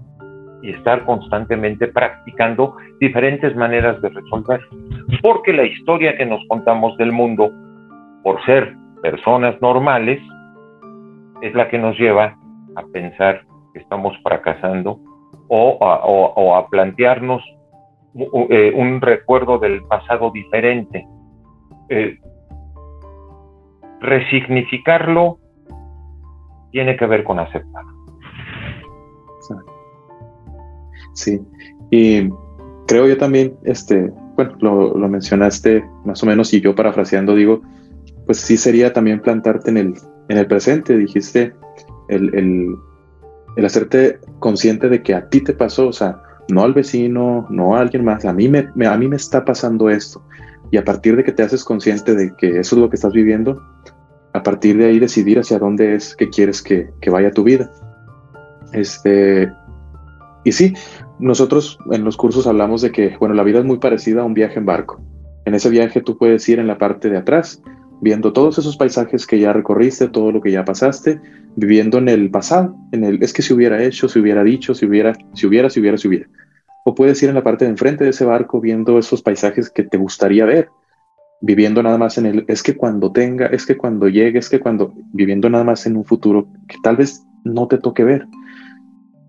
y 0.66 0.70
estar 0.70 1.04
constantemente 1.04 1.86
practicando 1.86 2.76
diferentes 2.98 3.54
maneras 3.54 4.02
de 4.02 4.08
resolver. 4.08 4.60
Porque 5.22 5.52
la 5.52 5.62
historia 5.62 6.16
que 6.16 6.26
nos 6.26 6.40
contamos 6.48 6.96
del 6.96 7.12
mundo, 7.12 7.52
por 8.24 8.44
ser 8.44 8.74
personas 9.00 9.54
normales, 9.62 10.20
es 11.40 11.54
la 11.54 11.68
que 11.68 11.78
nos 11.78 11.96
lleva 11.96 12.36
a 12.74 12.82
pensar 12.92 13.42
que 13.72 13.78
estamos 13.78 14.16
fracasando 14.24 14.98
o 15.48 15.78
a, 15.80 16.68
plantearnos 16.68 17.44
eh, 18.50 18.72
un 18.74 19.00
recuerdo 19.00 19.58
del 19.58 19.84
pasado 19.84 20.32
diferente. 20.32 21.06
Eh, 21.88 22.18
resignificarlo 24.00 25.38
tiene 26.72 26.96
que 26.96 27.06
ver 27.06 27.22
con 27.22 27.38
aceptar. 27.38 27.84
Sí, 31.16 31.40
y 31.90 32.28
creo 32.86 33.08
yo 33.08 33.16
también, 33.16 33.56
este, 33.64 34.12
bueno, 34.36 34.54
lo, 34.60 35.08
mencionaste 35.08 35.84
más 36.04 36.22
o 36.22 36.26
menos 36.26 36.52
y 36.52 36.60
yo 36.60 36.74
parafraseando 36.74 37.34
digo, 37.34 37.62
pues 38.26 38.38
sí 38.38 38.58
sería 38.58 38.92
también 38.92 39.20
plantarte 39.22 39.70
en 39.70 39.78
el, 39.78 39.94
en 40.28 40.36
el 40.38 40.46
presente, 40.46 40.96
dijiste, 40.96 41.54
el, 42.08 42.76
el, 43.56 43.64
hacerte 43.64 44.20
consciente 44.38 44.90
de 44.90 45.02
que 45.02 45.14
a 45.14 45.28
ti 45.30 45.40
te 45.40 45.54
pasó, 45.54 45.88
o 45.88 45.92
sea, 45.92 46.20
no 46.48 46.62
al 46.62 46.74
vecino, 46.74 47.46
no 47.48 47.76
a 47.76 47.80
alguien 47.80 48.04
más, 48.04 48.26
a 48.26 48.32
mí 48.34 48.48
me, 48.48 48.68
a 48.86 48.96
mí 48.96 49.08
me 49.08 49.16
está 49.16 49.44
pasando 49.44 49.88
esto. 49.88 50.22
Y 50.70 50.76
a 50.76 50.84
partir 50.84 51.16
de 51.16 51.24
que 51.24 51.32
te 51.32 51.42
haces 51.42 51.64
consciente 51.64 52.14
de 52.14 52.34
que 52.36 52.60
eso 52.60 52.76
es 52.76 52.82
lo 52.82 52.90
que 52.90 52.96
estás 52.96 53.12
viviendo, 53.12 53.62
a 54.34 54.42
partir 54.42 54.76
de 54.76 54.84
ahí 54.84 54.98
decidir 54.98 55.38
hacia 55.38 55.58
dónde 55.58 55.94
es 55.94 56.14
que 56.14 56.28
quieres 56.28 56.60
que, 56.60 56.90
vaya 57.10 57.30
tu 57.30 57.42
vida. 57.42 57.70
Este, 58.72 59.50
y 60.46 60.52
sí, 60.52 60.74
nosotros 61.18 61.76
en 61.90 62.04
los 62.04 62.16
cursos 62.16 62.46
hablamos 62.46 62.80
de 62.80 62.92
que, 62.92 63.16
bueno, 63.18 63.34
la 63.34 63.42
vida 63.42 63.58
es 63.58 63.64
muy 63.64 63.78
parecida 63.78 64.20
a 64.20 64.24
un 64.24 64.32
viaje 64.32 64.60
en 64.60 64.64
barco. 64.64 65.02
En 65.44 65.56
ese 65.56 65.68
viaje 65.70 66.00
tú 66.00 66.16
puedes 66.16 66.48
ir 66.48 66.60
en 66.60 66.68
la 66.68 66.78
parte 66.78 67.10
de 67.10 67.16
atrás, 67.16 67.60
viendo 68.00 68.32
todos 68.32 68.56
esos 68.56 68.76
paisajes 68.76 69.26
que 69.26 69.40
ya 69.40 69.52
recorriste, 69.52 70.06
todo 70.06 70.30
lo 70.30 70.40
que 70.40 70.52
ya 70.52 70.64
pasaste, 70.64 71.20
viviendo 71.56 71.98
en 71.98 72.08
el 72.08 72.30
pasado, 72.30 72.76
en 72.92 73.02
el 73.02 73.20
es 73.24 73.32
que 73.32 73.42
si 73.42 73.54
hubiera 73.54 73.82
hecho, 73.82 74.08
si 74.08 74.20
hubiera 74.20 74.44
dicho, 74.44 74.72
si 74.72 74.86
hubiera, 74.86 75.14
si 75.34 75.48
hubiera, 75.48 75.68
si 75.68 75.80
hubiera, 75.80 75.98
si 75.98 76.06
hubiera. 76.06 76.28
O 76.84 76.94
puedes 76.94 77.20
ir 77.24 77.28
en 77.28 77.34
la 77.34 77.42
parte 77.42 77.64
de 77.64 77.72
enfrente 77.72 78.04
de 78.04 78.10
ese 78.10 78.24
barco 78.24 78.60
viendo 78.60 79.00
esos 79.00 79.22
paisajes 79.22 79.68
que 79.68 79.82
te 79.82 79.98
gustaría 79.98 80.44
ver, 80.44 80.68
viviendo 81.40 81.82
nada 81.82 81.98
más 81.98 82.18
en 82.18 82.26
el, 82.26 82.44
es 82.46 82.62
que 82.62 82.76
cuando 82.76 83.10
tenga, 83.10 83.46
es 83.46 83.66
que 83.66 83.76
cuando 83.76 84.08
llegue, 84.08 84.38
es 84.38 84.48
que 84.48 84.60
cuando, 84.60 84.94
viviendo 85.12 85.50
nada 85.50 85.64
más 85.64 85.86
en 85.86 85.96
un 85.96 86.04
futuro 86.04 86.46
que 86.68 86.76
tal 86.84 86.98
vez 86.98 87.20
no 87.42 87.66
te 87.66 87.78
toque 87.78 88.04
ver. 88.04 88.28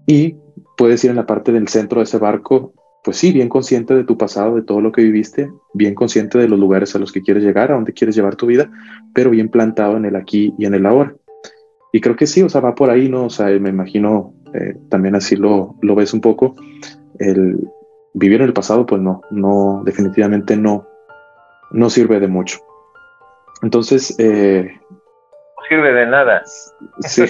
Y 0.05 0.35
puedes 0.75 1.03
ir 1.03 1.09
en 1.09 1.17
la 1.17 1.25
parte 1.25 1.51
del 1.51 1.67
centro 1.67 1.99
de 1.99 2.05
ese 2.05 2.17
barco, 2.17 2.73
pues 3.03 3.17
sí, 3.17 3.31
bien 3.31 3.47
consciente 3.47 3.95
de 3.95 4.03
tu 4.03 4.17
pasado, 4.17 4.55
de 4.55 4.63
todo 4.63 4.81
lo 4.81 4.91
que 4.91 5.01
viviste, 5.01 5.51
bien 5.73 5.95
consciente 5.95 6.37
de 6.37 6.47
los 6.47 6.59
lugares 6.59 6.95
a 6.95 6.99
los 6.99 7.11
que 7.11 7.21
quieres 7.21 7.43
llegar, 7.43 7.71
a 7.71 7.75
donde 7.75 7.93
quieres 7.93 8.15
llevar 8.15 8.35
tu 8.35 8.47
vida, 8.47 8.69
pero 9.13 9.29
bien 9.29 9.49
plantado 9.49 9.95
en 9.97 10.05
el 10.05 10.15
aquí 10.15 10.53
y 10.57 10.65
en 10.65 10.73
el 10.73 10.85
ahora. 10.85 11.15
Y 11.93 12.01
creo 12.01 12.15
que 12.15 12.27
sí, 12.27 12.43
o 12.43 12.49
sea, 12.49 12.61
va 12.61 12.75
por 12.75 12.89
ahí, 12.89 13.07
¿no? 13.07 13.25
O 13.25 13.29
sea, 13.29 13.47
me 13.47 13.69
imagino 13.69 14.33
eh, 14.53 14.75
también 14.89 15.15
así 15.15 15.35
lo, 15.35 15.75
lo 15.81 15.95
ves 15.95 16.13
un 16.13 16.21
poco. 16.21 16.55
El 17.17 17.57
vivir 18.13 18.41
en 18.41 18.47
el 18.47 18.53
pasado, 18.53 18.85
pues 18.85 19.01
no, 19.01 19.21
no, 19.31 19.83
definitivamente 19.85 20.57
no, 20.57 20.87
no 21.71 21.89
sirve 21.89 22.19
de 22.19 22.27
mucho. 22.27 22.59
Entonces... 23.61 24.15
Eh, 24.19 24.69
no 24.89 25.63
sirve 25.69 25.93
de 25.93 26.05
nada. 26.07 26.43
Sí, 26.99 27.23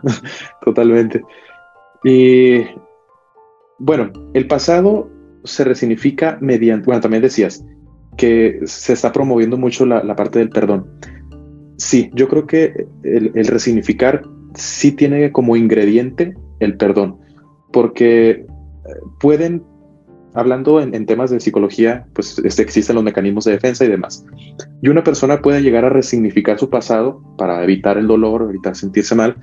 totalmente. 0.60 1.24
Y 2.04 2.62
bueno, 3.78 4.12
el 4.34 4.46
pasado 4.46 5.10
se 5.44 5.64
resignifica 5.64 6.38
mediante, 6.40 6.86
bueno, 6.86 7.00
también 7.00 7.22
decías 7.22 7.64
que 8.16 8.60
se 8.64 8.92
está 8.92 9.12
promoviendo 9.12 9.56
mucho 9.56 9.86
la, 9.86 10.14
parte 10.14 10.38
del 10.38 10.50
perdón. 10.50 10.86
Sí, 11.76 12.10
yo 12.14 12.28
creo 12.28 12.46
que 12.46 12.86
el, 13.02 13.46
resignificar 13.46 14.22
sí 14.54 14.92
tiene 14.92 15.32
como 15.32 15.56
ingrediente 15.56 16.34
el 16.60 16.76
perdón, 16.76 17.18
porque 17.72 18.30
eh, 18.30 18.46
pueden, 19.18 19.64
hablando 20.34 20.80
en, 20.80 21.06
temas 21.06 21.30
de 21.30 21.40
psicología, 21.40 22.06
pues 22.14 22.38
este, 22.44 22.62
existen 22.62 22.94
los 22.94 23.04
mecanismos 23.04 23.44
de 23.44 23.52
defensa 23.52 23.84
y 23.84 23.88
demás. 23.88 24.24
Y 24.80 24.88
una 24.88 25.02
persona 25.02 25.42
puede 25.42 25.62
llegar 25.62 25.84
a 25.84 25.90
resignificar 25.90 26.58
su 26.58 26.70
pasado 26.70 27.20
para 27.36 27.64
evitar 27.64 27.98
el 27.98 28.06
dolor, 28.06 28.46
evitar 28.48 28.76
sentirse 28.76 29.16
mal, 29.16 29.36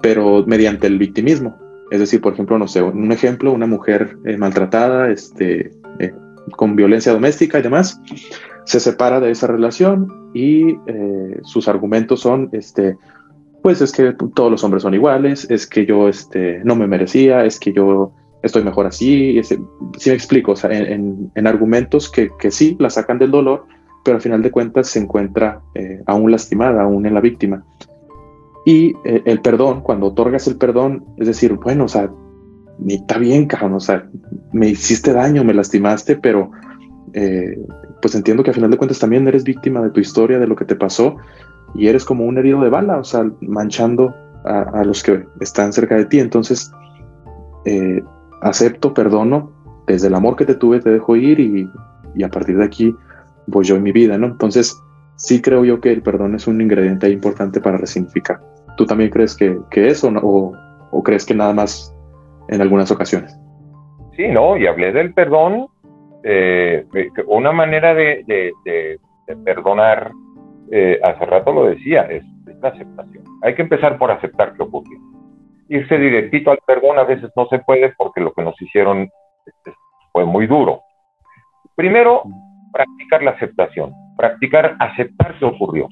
pero 0.00 0.44
mediante 0.46 0.86
el 0.86 0.98
victimismo. 0.98 1.67
Es 1.90 2.00
decir, 2.00 2.20
por 2.20 2.34
ejemplo, 2.34 2.58
no 2.58 2.68
sé, 2.68 2.82
un 2.82 3.10
ejemplo, 3.12 3.52
una 3.52 3.66
mujer 3.66 4.18
eh, 4.24 4.36
maltratada, 4.36 5.10
este, 5.10 5.70
eh, 5.98 6.12
con 6.56 6.76
violencia 6.76 7.12
doméstica 7.12 7.58
y 7.58 7.62
demás, 7.62 8.00
se 8.64 8.80
separa 8.80 9.20
de 9.20 9.30
esa 9.30 9.46
relación 9.46 10.30
y 10.34 10.76
eh, 10.86 11.38
sus 11.42 11.68
argumentos 11.68 12.20
son, 12.20 12.50
este, 12.52 12.96
pues 13.62 13.80
es 13.80 13.92
que 13.92 14.14
todos 14.34 14.50
los 14.50 14.62
hombres 14.64 14.82
son 14.82 14.94
iguales, 14.94 15.46
es 15.50 15.66
que 15.66 15.86
yo 15.86 16.08
este, 16.08 16.60
no 16.64 16.76
me 16.76 16.86
merecía, 16.86 17.44
es 17.44 17.58
que 17.58 17.72
yo 17.72 18.12
estoy 18.42 18.62
mejor 18.62 18.86
así, 18.86 19.40
si 19.42 19.58
me 20.10 20.14
explico, 20.14 20.52
o 20.52 20.56
sea, 20.56 20.70
en, 20.70 21.32
argumentos 21.46 22.10
que, 22.10 22.30
que, 22.38 22.50
sí 22.50 22.76
la 22.78 22.90
sacan 22.90 23.18
del 23.18 23.30
dolor, 23.30 23.64
pero 24.04 24.16
al 24.16 24.22
final 24.22 24.42
de 24.42 24.50
cuentas 24.50 24.88
se 24.88 25.00
encuentra 25.00 25.60
aún 26.06 26.30
lastimada, 26.30 26.82
aún 26.82 27.04
en 27.04 27.14
la 27.14 27.20
víctima. 27.20 27.64
Y 28.68 28.94
eh, 29.04 29.22
el 29.24 29.40
perdón, 29.40 29.80
cuando 29.80 30.08
otorgas 30.08 30.46
el 30.46 30.58
perdón, 30.58 31.02
es 31.16 31.26
decir, 31.26 31.54
bueno, 31.54 31.84
o 31.84 31.88
sea, 31.88 32.12
ni 32.78 32.96
está 32.96 33.16
bien, 33.16 33.46
cabrón, 33.46 33.72
o 33.72 33.80
sea, 33.80 34.06
me 34.52 34.68
hiciste 34.68 35.14
daño, 35.14 35.42
me 35.42 35.54
lastimaste, 35.54 36.16
pero 36.16 36.50
eh, 37.14 37.58
pues 38.02 38.14
entiendo 38.14 38.42
que 38.42 38.50
a 38.50 38.52
final 38.52 38.70
de 38.70 38.76
cuentas 38.76 38.98
también 38.98 39.26
eres 39.26 39.44
víctima 39.44 39.80
de 39.80 39.88
tu 39.88 40.00
historia, 40.00 40.38
de 40.38 40.46
lo 40.46 40.54
que 40.54 40.66
te 40.66 40.76
pasó, 40.76 41.16
y 41.74 41.86
eres 41.86 42.04
como 42.04 42.26
un 42.26 42.36
herido 42.36 42.60
de 42.60 42.68
bala, 42.68 42.98
o 42.98 43.04
sea, 43.04 43.32
manchando 43.40 44.14
a, 44.44 44.84
los 44.84 45.02
que 45.02 45.24
están 45.40 45.72
cerca 45.72 45.96
de 45.96 46.04
ti. 46.04 46.20
Entonces, 46.20 46.70
eh, 47.64 48.02
acepto, 48.42 48.92
perdono, 48.92 49.50
desde 49.86 50.08
el 50.08 50.14
amor 50.14 50.36
que 50.36 50.44
te 50.44 50.54
tuve 50.54 50.80
te 50.80 50.90
dejo 50.90 51.16
ir 51.16 51.40
y, 51.40 51.66
y 52.14 52.22
a 52.22 52.28
partir 52.28 52.58
de 52.58 52.66
aquí 52.66 52.94
voy 53.46 53.64
yo 53.64 53.76
en 53.76 53.82
mi 53.82 53.92
vida, 53.92 54.18
¿no? 54.18 54.26
Entonces, 54.26 54.78
sí 55.16 55.40
creo 55.40 55.64
yo 55.64 55.80
que 55.80 55.90
el 55.90 56.02
perdón 56.02 56.34
es 56.34 56.46
un 56.46 56.60
ingrediente 56.60 57.08
importante 57.08 57.62
para 57.62 57.78
resignificar. 57.78 58.38
¿Tú 58.78 58.86
también 58.86 59.10
crees 59.10 59.36
que, 59.36 59.58
que 59.72 59.88
es 59.88 60.04
o, 60.04 60.52
o, 60.92 61.02
crees 61.02 61.26
que 61.26 61.34
nada 61.34 61.52
más 61.52 61.92
en 62.48 62.62
algunas 62.62 62.92
ocasiones? 62.92 63.36
Sí, 64.16 64.28
no, 64.28 64.56
y 64.56 64.68
hablé 64.68 64.92
del 64.92 65.12
perdón, 65.12 65.66
eh, 66.22 66.86
una 67.26 67.50
manera 67.50 67.92
de, 67.92 68.22
de, 68.28 69.00
perdonar, 69.44 70.12
eh, 70.70 71.00
hace 71.02 71.26
rato 71.26 71.52
lo 71.52 71.64
decía, 71.64 72.02
es, 72.02 72.22
la 72.62 72.68
aceptación. 72.68 73.24
Hay 73.42 73.56
que 73.56 73.62
empezar 73.62 73.98
por 73.98 74.12
aceptar 74.12 74.54
que 74.54 74.62
ocurrió. 74.62 74.98
Irse 75.68 75.98
directito 75.98 76.52
al 76.52 76.58
perdón 76.64 77.00
a 77.00 77.04
veces 77.04 77.30
no 77.36 77.46
se 77.48 77.58
puede 77.58 77.92
porque 77.98 78.20
lo 78.20 78.32
que 78.32 78.42
nos 78.42 78.60
hicieron 78.62 79.08
este, 79.44 79.72
fue 80.12 80.24
muy 80.24 80.46
duro. 80.46 80.82
Primero, 81.74 82.22
practicar 82.72 83.24
la 83.24 83.32
aceptación, 83.32 83.92
practicar 84.16 84.76
aceptar 84.78 85.36
que 85.38 85.44
ocurrió. 85.44 85.88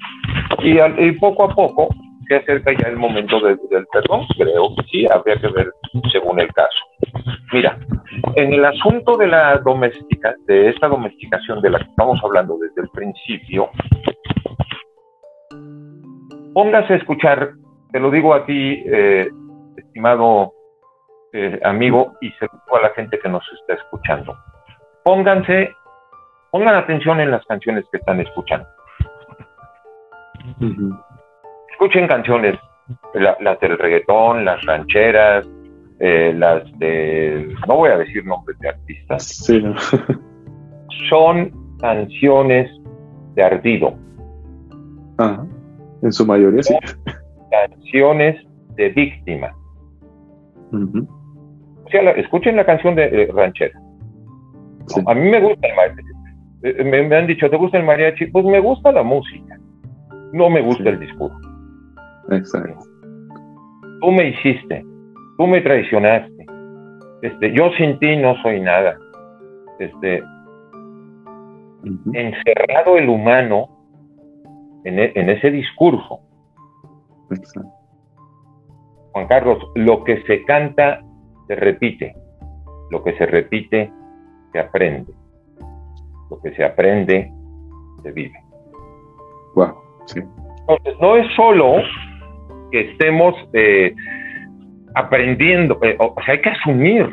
Y, 0.59 0.79
y 0.79 1.11
poco 1.13 1.43
a 1.43 1.53
poco 1.53 1.89
se 2.27 2.35
acerca 2.35 2.71
ya 2.73 2.89
el 2.89 2.97
momento 2.97 3.39
del 3.39 3.57
perdón? 3.91 4.25
Creo 4.37 4.75
que 4.75 4.83
sí, 4.91 5.05
habría 5.11 5.35
que 5.37 5.47
ver 5.47 5.71
según 6.11 6.39
el 6.39 6.51
caso. 6.53 6.77
Mira, 7.53 7.77
en 8.35 8.53
el 8.53 8.65
asunto 8.65 9.17
de 9.17 9.27
la 9.27 9.57
doméstica, 9.57 10.35
de 10.45 10.69
esta 10.69 10.87
domesticación 10.87 11.61
de 11.61 11.69
la 11.69 11.79
que 11.79 11.89
estamos 11.89 12.19
hablando 12.23 12.57
desde 12.57 12.81
el 12.81 12.89
principio, 12.89 13.69
póngase 16.53 16.93
a 16.93 16.97
escuchar, 16.97 17.51
te 17.91 17.99
lo 17.99 18.11
digo 18.11 18.33
a 18.33 18.45
ti, 18.45 18.83
eh, 18.85 19.29
estimado 19.77 20.53
eh, 21.33 21.59
amigo, 21.63 22.13
y 22.21 22.29
se 22.31 22.45
lo 22.45 22.75
a 22.75 22.81
la 22.81 22.89
gente 22.89 23.19
que 23.19 23.29
nos 23.29 23.43
está 23.61 23.75
escuchando. 23.75 24.35
Pónganse, 25.03 25.71
pongan 26.51 26.75
atención 26.75 27.21
en 27.21 27.31
las 27.31 27.45
canciones 27.45 27.85
que 27.91 27.97
están 27.97 28.19
escuchando 28.19 28.67
escuchen 31.77 32.07
canciones, 32.07 32.57
las 33.13 33.59
del 33.59 33.77
reggaetón, 33.77 34.43
las 34.45 34.65
rancheras, 34.65 35.47
eh, 35.99 36.33
las 36.35 36.63
de, 36.79 37.53
no 37.67 37.75
voy 37.75 37.91
a 37.91 37.97
decir 37.97 38.25
nombres 38.25 38.57
de 38.59 38.69
artistas, 38.69 39.47
son 41.09 41.51
canciones 41.79 42.71
de 43.35 43.43
ardido. 43.43 43.93
En 46.01 46.11
su 46.11 46.25
mayoría, 46.25 46.63
sí. 46.63 46.75
Canciones 47.51 48.43
de 48.75 48.89
víctima. 48.89 49.55
O 50.73 51.89
sea, 51.91 52.09
escuchen 52.11 52.55
la 52.55 52.65
canción 52.65 52.95
de 52.95 53.29
ranchera. 53.35 53.79
A 55.05 55.13
mí 55.13 55.29
me 55.29 55.41
gusta 55.41 55.67
el 55.67 55.75
mariachi. 55.75 56.01
Eh, 56.63 56.83
me, 56.83 57.15
han 57.15 57.27
dicho, 57.27 57.49
¿te 57.51 57.57
gusta 57.57 57.77
el 57.77 57.85
mariachi? 57.85 58.25
Pues 58.27 58.45
me 58.45 58.59
gusta 58.59 58.91
la 58.91 59.03
música. 59.03 59.59
No 60.33 60.49
me 60.49 60.61
gusta 60.61 60.89
el 60.89 60.99
discurso. 60.99 61.46
Exacto. 62.31 62.83
Tú 64.01 64.11
me 64.11 64.29
hiciste, 64.29 64.85
tú 65.37 65.47
me 65.47 65.61
traicionaste. 65.61 66.45
Este, 67.21 67.51
yo 67.53 67.71
sin 67.77 67.97
ti 67.99 68.15
no 68.17 68.35
soy 68.41 68.59
nada. 68.59 68.97
Este, 69.79 70.21
encerrado 72.13 72.97
el 72.97 73.09
humano 73.09 73.69
en, 74.83 74.99
e, 74.99 75.11
ese 75.15 75.51
discurso. 75.51 76.21
Juan 79.11 79.27
Carlos, 79.27 79.57
lo 79.75 80.03
que 80.03 80.21
se 80.23 80.43
canta 80.45 81.01
se 81.47 81.55
repite, 81.55 82.15
lo 82.91 83.03
que 83.03 83.17
se 83.17 83.25
repite 83.25 83.91
se 84.51 84.59
aprende, 84.59 85.11
lo 86.29 86.39
que 86.41 86.53
se 86.53 86.63
aprende 86.63 87.31
se 88.03 88.11
vive. 88.11 88.39
Wow, 89.55 89.73
sí. 90.05 90.21
Entonces, 90.59 90.93
no 91.01 91.15
es 91.15 91.35
solo 91.35 91.77
que 92.71 92.91
estemos 92.91 93.35
eh, 93.53 93.93
aprendiendo, 94.95 95.79
eh, 95.83 95.95
o 95.99 96.15
sea, 96.23 96.33
hay 96.33 96.41
que 96.41 96.49
asumir. 96.49 97.09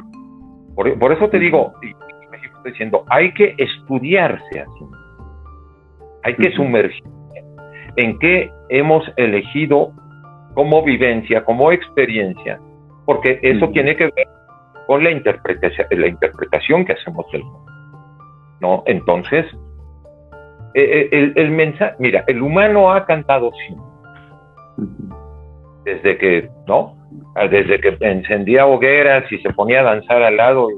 Por, 0.75 1.13
eso 1.13 1.29
te 1.29 1.39
digo, 1.39 1.73
y 1.83 1.91
estoy 1.91 2.73
diciendo, 2.73 3.05
hay 3.09 3.33
que 3.35 3.55
estudiarse 3.59 4.61
así. 4.61 4.85
Hay 6.25 6.35
que 6.35 6.51
sumergirse 6.53 7.09
en 7.97 8.19
qué 8.19 8.51
hemos 8.71 9.05
elegido 9.17 9.93
como 10.55 10.83
vivencia, 10.83 11.45
como 11.45 11.71
experiencia, 11.71 12.59
porque 13.05 13.39
eso 13.43 13.69
tiene 13.69 13.95
que 13.97 14.05
ver 14.05 14.27
con 14.87 15.05
la 15.05 15.11
interpretación, 15.11 15.87
la 15.91 16.09
interpretación 16.09 16.85
que 16.85 16.95
hacemos 16.95 17.31
del 17.31 17.45
mundo. 17.45 17.73
¿no? 18.61 18.83
Entonces, 18.87 19.47
eh, 20.75 21.09
el, 21.13 21.33
el 21.37 21.51
mensaje, 21.51 21.95
mira, 21.99 22.25
el 22.27 22.43
humano 22.43 22.91
ha 22.91 23.05
cantado 23.05 23.53
siempre 23.67 23.95
desde 25.85 26.19
que, 26.19 26.49
¿no? 26.67 26.97
Desde 27.51 27.81
que 27.81 27.97
encendía 28.01 28.67
hogueras 28.67 29.31
y 29.31 29.39
se 29.39 29.51
ponía 29.51 29.81
a 29.81 29.95
danzar 29.95 30.23
al 30.23 30.37
lado, 30.37 30.69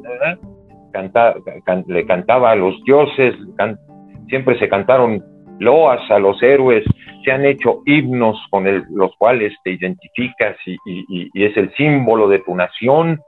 le 1.86 2.06
cantaba 2.06 2.50
a 2.50 2.56
los 2.56 2.82
dioses, 2.84 3.34
siempre 4.28 4.58
se 4.58 4.68
cantaron 4.68 5.22
loas 5.58 6.00
a 6.10 6.18
los 6.18 6.42
héroes, 6.42 6.84
se 7.24 7.32
han 7.32 7.44
hecho 7.44 7.82
himnos 7.86 8.38
con 8.50 8.64
los 8.90 9.10
cuales 9.18 9.52
te 9.64 9.72
identificas 9.72 10.56
y, 10.64 11.44
es 11.44 11.56
el 11.56 11.72
símbolo 11.74 12.28
de 12.28 12.38
tu 12.40 12.54
nación. 12.54 13.20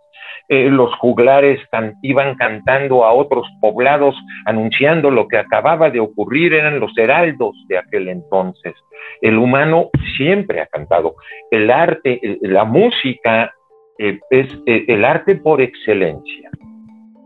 Eh, 0.51 0.71
los 0.71 0.95
juglares 0.97 1.61
iban 2.03 2.35
cantando 2.37 3.05
a 3.05 3.13
otros 3.13 3.47
poblados 3.61 4.15
anunciando 4.47 5.11
lo 5.11 5.29
que 5.29 5.37
acababa 5.37 5.91
de 5.91 6.01
ocurrir, 6.01 6.55
eran 6.55 6.81
los 6.81 6.97
heraldos 6.97 7.55
de 7.69 7.77
aquel 7.77 8.09
entonces. 8.09 8.75
El 9.21 9.37
humano 9.37 9.91
siempre 10.17 10.63
ha 10.63 10.67
cantado. 10.67 11.17
El 11.51 11.71
arte, 11.71 12.39
la 12.41 12.65
música 12.65 13.53
eh, 13.99 14.19
es 14.31 14.47
eh, 14.65 14.87
el 14.89 15.05
arte 15.05 15.37
por 15.37 15.61
excelencia. 15.61 16.51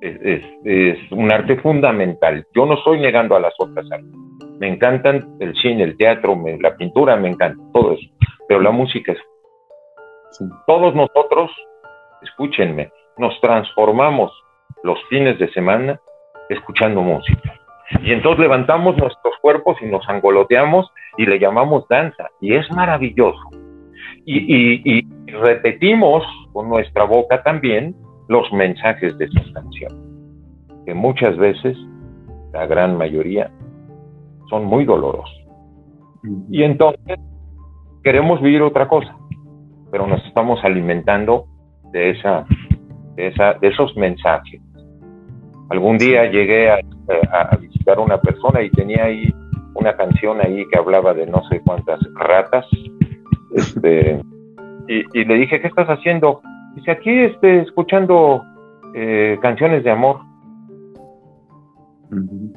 Es, 0.01 0.43
un 1.13 1.31
arte 1.31 1.57
fundamental. 1.59 2.45
Yo 2.57 2.67
no 2.67 2.75
estoy 2.75 2.99
negando 2.99 3.37
a 3.37 3.41
las 3.41 3.55
otras 3.57 3.87
artes. 3.93 4.11
Me 4.59 4.67
encantan 4.67 5.37
el 5.39 5.55
cine, 5.55 5.85
el 5.85 5.97
teatro, 5.97 6.37
la 6.61 6.77
pintura, 6.77 7.15
me 7.15 7.29
encanta 7.29 7.63
todo 7.73 7.93
eso. 7.93 8.11
Pero 8.49 8.61
la 8.61 8.73
música 8.73 9.13
es... 9.13 9.19
Todos 10.67 10.95
nosotros, 10.97 11.53
escúchenme, 12.23 12.91
nos 13.23 13.41
transformamos 13.41 14.33
los 14.83 14.99
fines 15.09 15.39
de 15.39 15.49
semana 15.53 15.99
escuchando 16.51 17.01
música. 17.01 17.55
Y 18.03 18.13
entonces 18.13 18.41
levantamos 18.41 18.97
nuestros 18.97 19.35
cuerpos 19.41 19.77
y 19.81 19.87
nos 19.87 20.07
angoloteamos 20.09 20.91
y 21.17 21.25
le 21.27 21.39
llamamos 21.39 21.87
danza. 21.89 22.29
Y 22.41 22.55
es 22.55 22.71
maravilloso. 22.73 23.49
Y, 24.27 25.07
repetimos 25.27 26.25
con 26.53 26.69
nuestra 26.69 27.05
boca 27.05 27.43
también 27.43 27.95
los 28.29 28.53
mensajes 28.53 29.17
de 29.19 29.25
esas 29.25 29.51
canciones, 29.53 29.99
que 30.85 30.95
muchas 30.95 31.37
veces, 31.37 31.77
la 32.53 32.67
gran 32.67 32.99
mayoría, 32.99 33.51
son 34.51 34.65
muy 34.67 34.85
dolorosos. 34.85 35.41
Y 36.51 36.63
entonces 36.63 37.19
queremos 38.05 38.43
vivir 38.43 38.63
otra 38.63 38.87
cosa, 38.89 39.17
pero 39.91 40.07
nos 40.07 40.25
estamos 40.27 40.63
alimentando 40.65 41.47
de, 41.93 42.11
esa, 42.11 42.47
de, 43.17 43.29
esa, 43.29 43.55
de 43.55 43.69
esos 43.69 43.97
mensajes. 43.97 44.61
Algún 45.71 45.99
día 45.99 46.31
llegué 46.31 46.71
a, 46.71 46.79
a, 47.33 47.57
visitar 47.57 47.99
a 47.99 48.01
una 48.01 48.21
persona 48.21 48.63
y 48.63 48.71
tenía 48.71 49.05
ahí 49.05 49.33
una 49.75 49.97
canción 49.97 50.41
ahí 50.41 50.67
que 50.69 50.79
hablaba 50.79 51.15
de 51.15 51.27
no 51.27 51.43
sé 51.49 51.61
cuántas 51.61 52.01
ratas. 52.15 52.67
Este, 53.55 54.19
y, 54.89 55.25
le 55.27 55.35
dije, 55.35 55.61
¿qué 55.61 55.69
estás 55.69 55.87
haciendo? 55.89 56.41
Dice, 56.75 56.91
aquí 56.91 57.11
este, 57.11 57.61
escuchando 57.61 58.43
eh, 58.95 59.39
canciones 59.43 59.85
de 59.85 59.91
amor. 59.91 60.21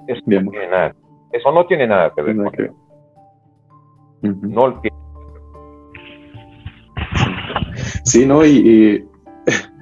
eso, 0.07 0.21
no 0.25 0.51
tiene 0.51 0.67
nada, 0.69 0.95
eso 1.33 1.51
no 1.51 1.65
tiene 1.65 1.87
nada 1.87 2.13
que 2.15 2.21
ver. 2.21 2.35
No 4.23 4.81
Sí, 8.03 8.25
¿no? 8.25 8.45
Y, 8.45 9.05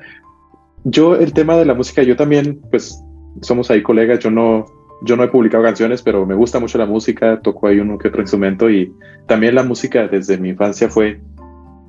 yo 0.83 1.15
el 1.15 1.33
tema 1.33 1.57
de 1.57 1.65
la 1.65 1.73
música, 1.73 2.03
yo 2.03 2.15
también, 2.15 2.59
pues 2.71 3.03
somos 3.41 3.69
ahí 3.71 3.81
colegas, 3.81 4.19
yo 4.19 4.31
no, 4.31 4.65
yo 5.03 5.15
no 5.15 5.23
he 5.23 5.27
publicado 5.27 5.63
canciones, 5.63 6.01
pero 6.01 6.25
me 6.25 6.35
gusta 6.35 6.59
mucho 6.59 6.77
la 6.77 6.85
música, 6.85 7.39
toco 7.41 7.67
ahí 7.67 7.79
uno 7.79 7.97
que 7.97 8.07
otro 8.07 8.21
instrumento 8.21 8.69
y 8.69 8.91
también 9.27 9.55
la 9.55 9.63
música 9.63 10.07
desde 10.07 10.37
mi 10.37 10.49
infancia 10.49 10.89
fue, 10.89 11.21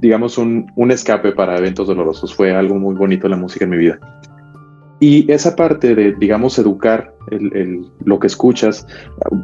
digamos, 0.01 0.39
un, 0.39 0.67
un 0.77 0.91
escape 0.91 1.33
para 1.33 1.57
eventos 1.57 1.87
dolorosos, 1.87 2.35
fue 2.35 2.55
algo 2.55 2.77
muy 2.77 2.95
bonito 2.95 3.29
la 3.29 3.37
música 3.37 3.65
en 3.65 3.71
mi 3.71 3.77
vida. 3.79 3.99
Y 5.01 5.31
esa 5.31 5.55
parte 5.55 5.95
de, 5.95 6.15
digamos, 6.15 6.59
educar 6.59 7.15
el, 7.31 7.87
lo 8.05 8.19
que 8.19 8.27
escuchas, 8.27 8.87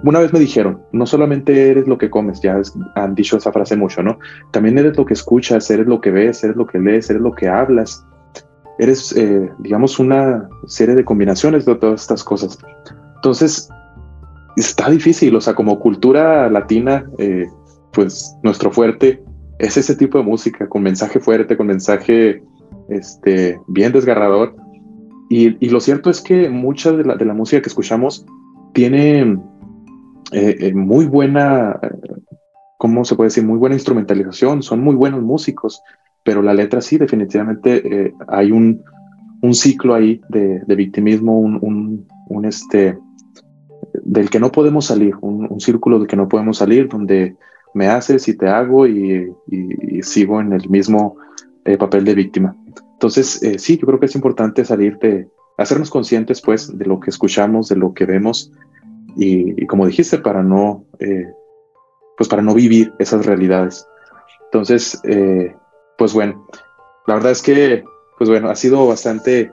una 0.04 0.20
vez 0.20 0.32
me 0.32 0.38
dijeron, 0.38 0.80
no 0.92 1.06
solamente 1.06 1.70
eres 1.70 1.86
lo 1.86 1.98
que 1.98 2.08
comes, 2.08 2.40
ya 2.40 2.60
han 2.94 3.14
dicho 3.14 3.36
esa 3.36 3.52
frase 3.52 3.76
mucho, 3.76 4.02
¿no? 4.02 4.18
También 4.52 4.78
eres 4.78 4.96
lo 4.96 5.04
que 5.04 5.14
escuchas, 5.14 5.70
eres 5.70 5.86
lo 5.86 6.00
que 6.00 6.12
ves, 6.12 6.44
eres 6.44 6.56
lo 6.56 6.66
que 6.66 6.78
lees, 6.78 7.10
eres 7.10 7.20
lo 7.20 7.32
que 7.32 7.48
hablas. 7.48 8.06
Eres, 8.80 9.14
eh, 9.16 9.50
digamos, 9.58 9.98
una 9.98 10.48
serie 10.66 10.94
de 10.94 11.04
combinaciones 11.04 11.64
de 11.64 11.74
todas 11.76 12.00
estas 12.00 12.24
cosas. 12.24 12.58
Entonces, 13.16 13.68
está 14.56 14.90
difícil, 14.90 15.36
o 15.36 15.40
sea, 15.40 15.54
como 15.54 15.78
cultura 15.78 16.48
latina, 16.50 17.04
eh, 17.18 17.46
pues 17.92 18.34
nuestro 18.42 18.72
fuerte 18.72 19.22
es 19.58 19.76
ese 19.76 19.94
tipo 19.94 20.18
de 20.18 20.24
música, 20.24 20.68
con 20.68 20.82
mensaje 20.82 21.20
fuerte, 21.20 21.56
con 21.56 21.66
mensaje 21.66 22.42
este, 22.88 23.60
bien 23.68 23.92
desgarrador 23.92 24.54
y, 25.32 25.68
lo 25.68 25.78
cierto 25.78 26.10
es 26.10 26.20
que 26.20 26.50
mucha 26.50 26.90
de 26.90 27.04
la, 27.04 27.34
música 27.34 27.62
que 27.62 27.68
escuchamos 27.68 28.26
tiene 28.72 29.38
eh, 30.32 30.56
eh, 30.58 30.74
muy 30.74 31.06
buena, 31.06 31.78
¿cómo 32.78 33.04
se 33.04 33.14
puede 33.14 33.28
decir? 33.28 33.44
Muy 33.44 33.56
buena 33.56 33.76
instrumentalización, 33.76 34.64
son 34.64 34.80
muy 34.80 34.96
buenos 34.96 35.22
músicos, 35.22 35.82
pero 36.24 36.42
la 36.42 36.54
letra 36.54 36.80
sí, 36.80 36.98
definitivamente 36.98 38.06
eh, 38.06 38.14
hay 38.28 38.52
un, 38.52 38.82
ciclo 39.52 39.94
ahí 39.94 40.20
de, 40.28 40.62
victimismo, 40.76 41.38
un, 41.38 42.06
este, 42.44 42.98
del 44.04 44.30
que 44.30 44.40
no 44.40 44.52
podemos 44.52 44.86
salir, 44.86 45.14
un, 45.20 45.60
círculo 45.60 45.98
del 45.98 46.08
que 46.08 46.16
no 46.16 46.28
podemos 46.28 46.58
salir, 46.58 46.88
donde 46.88 47.36
me 47.74 47.88
haces 47.88 48.28
y 48.28 48.36
te 48.36 48.48
hago 48.48 48.86
y, 48.86 49.32
sigo 50.02 50.40
en 50.40 50.52
el 50.52 50.68
mismo 50.68 51.16
papel 51.78 52.04
de 52.04 52.14
víctima. 52.14 52.56
Entonces, 52.92 53.42
eh, 53.42 53.58
sí, 53.58 53.78
yo 53.78 53.86
creo 53.86 53.98
que 53.98 54.06
es 54.06 54.14
importante 54.14 54.64
salir 54.64 54.98
de, 54.98 55.26
hacernos 55.60 55.90
conscientes, 55.90 56.40
pues, 56.40 56.76
de 56.76 56.86
lo 56.86 57.00
que 57.00 57.10
escuchamos, 57.10 57.68
de 57.68 57.76
lo 57.76 57.92
que 57.92 58.06
vemos, 58.06 58.50
y, 59.16 59.66
como 59.66 59.86
dijiste, 59.86 60.18
para 60.18 60.42
no, 60.42 60.84
eh, 60.98 61.26
pues, 62.16 62.28
para 62.28 62.42
no 62.42 62.54
vivir 62.54 62.92
esas 62.98 63.26
realidades. 63.26 63.86
Entonces, 64.44 65.00
eh, 65.04 65.54
pues 66.00 66.14
bueno, 66.14 66.48
la 67.06 67.14
verdad 67.14 67.32
es 67.32 67.42
que, 67.42 67.84
pues 68.16 68.30
bueno, 68.30 68.48
ha 68.48 68.56
sido 68.56 68.86
bastante 68.86 69.52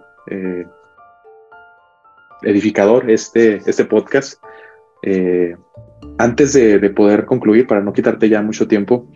edificador 2.41 3.11
este, 3.11 3.57
este 3.65 3.83
podcast. 3.83 4.41
antes 6.17 6.53
de, 6.53 6.79
de 6.79 6.89
poder 6.89 7.25
concluir, 7.25 7.67
para 7.67 7.81
no 7.81 7.91
quitarte 7.91 8.29
ya 8.29 8.41
mucho 8.41 8.65
tiempo, 8.65 9.09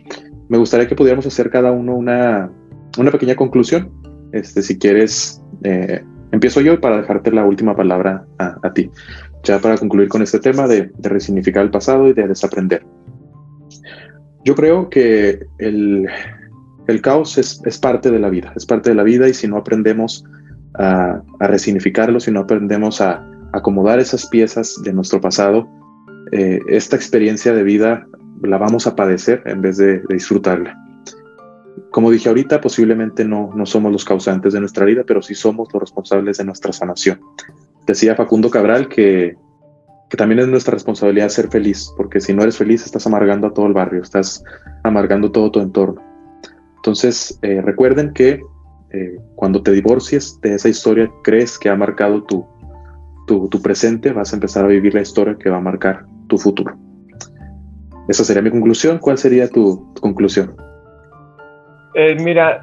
me 0.50 0.58
gustaría 0.58 0.86
que 0.86 0.94
pudiéramos 0.94 1.24
hacer 1.24 1.48
cada 1.48 1.72
uno 1.72 1.96
una, 1.96 2.52
una 2.98 3.10
pequeña 3.10 3.34
conclusión 3.34 3.90
este, 4.32 4.62
si 4.62 4.78
quieres, 4.78 5.42
eh, 5.62 6.02
empiezo 6.32 6.60
yo 6.62 6.80
para 6.80 6.96
dejarte 6.98 7.30
la 7.30 7.44
última 7.44 7.76
palabra 7.76 8.26
a, 8.38 8.72
ti, 8.72 8.90
ya 9.44 9.58
para 9.58 9.76
concluir 9.76 10.08
con 10.08 10.22
este 10.22 10.40
tema 10.40 10.66
de, 10.66 10.90
resignificar 11.02 11.62
el 11.62 11.70
pasado 11.70 12.08
y 12.08 12.14
de 12.14 12.26
desaprender. 12.26 12.84
Yo 14.44 14.54
creo 14.54 14.88
que 14.88 15.46
el, 15.58 16.08
caos 17.00 17.38
es, 17.38 17.78
parte 17.78 18.10
de 18.10 18.18
la 18.18 18.28
vida, 18.28 18.52
es 18.56 18.66
parte 18.66 18.90
de 18.90 18.96
la 18.96 19.02
vida 19.02 19.28
y 19.28 19.34
si 19.34 19.48
no 19.48 19.56
aprendemos 19.56 20.24
a, 20.74 21.22
resignificarlo, 21.40 22.20
si 22.20 22.30
no 22.30 22.40
aprendemos 22.40 23.00
a 23.00 23.26
acomodar 23.52 23.98
esas 23.98 24.26
piezas 24.26 24.80
de 24.82 24.92
nuestro 24.92 25.20
pasado, 25.20 25.68
eh, 26.32 26.60
esta 26.68 26.96
experiencia 26.96 27.52
de 27.52 27.62
vida 27.62 28.06
la 28.42 28.58
vamos 28.58 28.86
a 28.86 28.96
padecer 28.96 29.42
en 29.46 29.60
vez 29.60 29.76
de 29.76 30.02
disfrutarla 30.08 30.76
como 31.92 32.10
dije 32.10 32.28
ahorita, 32.28 32.60
posiblemente 32.60 33.24
no, 33.24 33.50
no 33.54 33.66
somos 33.66 33.92
los 33.92 34.04
causantes 34.04 34.52
de 34.52 34.60
nuestra 34.60 34.84
vida, 34.84 35.04
pero 35.06 35.22
sí 35.22 35.34
somos 35.34 35.68
los 35.72 35.80
responsables 35.80 36.38
de 36.38 36.44
nuestra 36.44 36.72
sanación. 36.72 37.20
Decía 37.86 38.16
Facundo 38.16 38.50
Cabral 38.50 38.88
que, 38.88 39.36
que 40.08 40.16
también 40.16 40.40
es 40.40 40.48
nuestra 40.48 40.72
responsabilidad 40.72 41.28
ser 41.28 41.48
feliz, 41.48 41.92
porque 41.96 42.20
si 42.20 42.32
no 42.32 42.42
eres 42.42 42.56
feliz 42.56 42.84
estás 42.84 43.06
amargando 43.06 43.48
a 43.48 43.54
todo 43.54 43.66
el 43.66 43.74
barrio, 43.74 44.02
estás 44.02 44.42
amargando 44.82 45.30
todo 45.30 45.50
tu 45.50 45.60
entorno. 45.60 46.02
Entonces, 46.82 47.38
eh, 47.42 47.62
recuerden 47.62 48.12
que 48.12 48.40
eh, 48.90 49.16
cuando 49.36 49.62
te 49.62 49.70
divorcies 49.70 50.40
de 50.40 50.54
esa 50.56 50.68
historia 50.68 51.08
crees 51.22 51.56
que 51.56 51.68
ha 51.68 51.76
marcado 51.76 52.24
tu, 52.24 52.44
tu, 53.28 53.62
presente, 53.62 54.12
vas 54.12 54.32
a 54.32 54.36
empezar 54.36 54.64
a 54.64 54.66
vivir 54.66 54.92
la 54.92 55.00
historia 55.00 55.36
que 55.38 55.48
va 55.48 55.58
a 55.58 55.60
marcar 55.60 56.04
tu 56.26 56.38
futuro. 56.38 56.74
Esa 58.08 58.24
sería 58.24 58.42
mi 58.42 58.50
conclusión. 58.50 58.98
¿Cuál 58.98 59.16
sería 59.16 59.48
tu 59.48 59.94
conclusión? 60.00 60.56
Eh, 61.94 62.16
mira, 62.20 62.60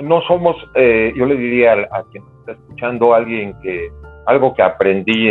no 0.00 0.22
somos, 0.22 0.54
yo 0.76 1.26
le 1.26 1.34
diría 1.34 1.72
a, 1.72 2.04
quien 2.12 2.22
está 2.38 2.52
escuchando, 2.52 3.12
alguien 3.12 3.56
que, 3.60 3.90
algo 4.26 4.54
que 4.54 4.62
aprendí 4.62 5.26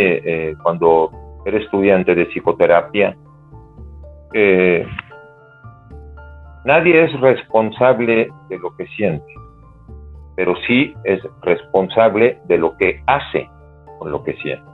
cuando 0.62 1.10
era 1.46 1.56
estudiante 1.56 2.14
de 2.14 2.26
psicoterapia, 2.26 3.16
nadie 6.64 7.04
es 7.04 7.20
responsable 7.20 8.28
de 8.48 8.58
lo 8.58 8.74
que 8.76 8.86
siente, 8.88 9.32
pero 10.36 10.54
sí 10.66 10.94
es 11.04 11.20
responsable 11.42 12.38
de 12.44 12.58
lo 12.58 12.76
que 12.76 13.02
hace 13.06 13.48
con 13.98 14.10
lo 14.10 14.22
que 14.22 14.34
siente. 14.34 14.64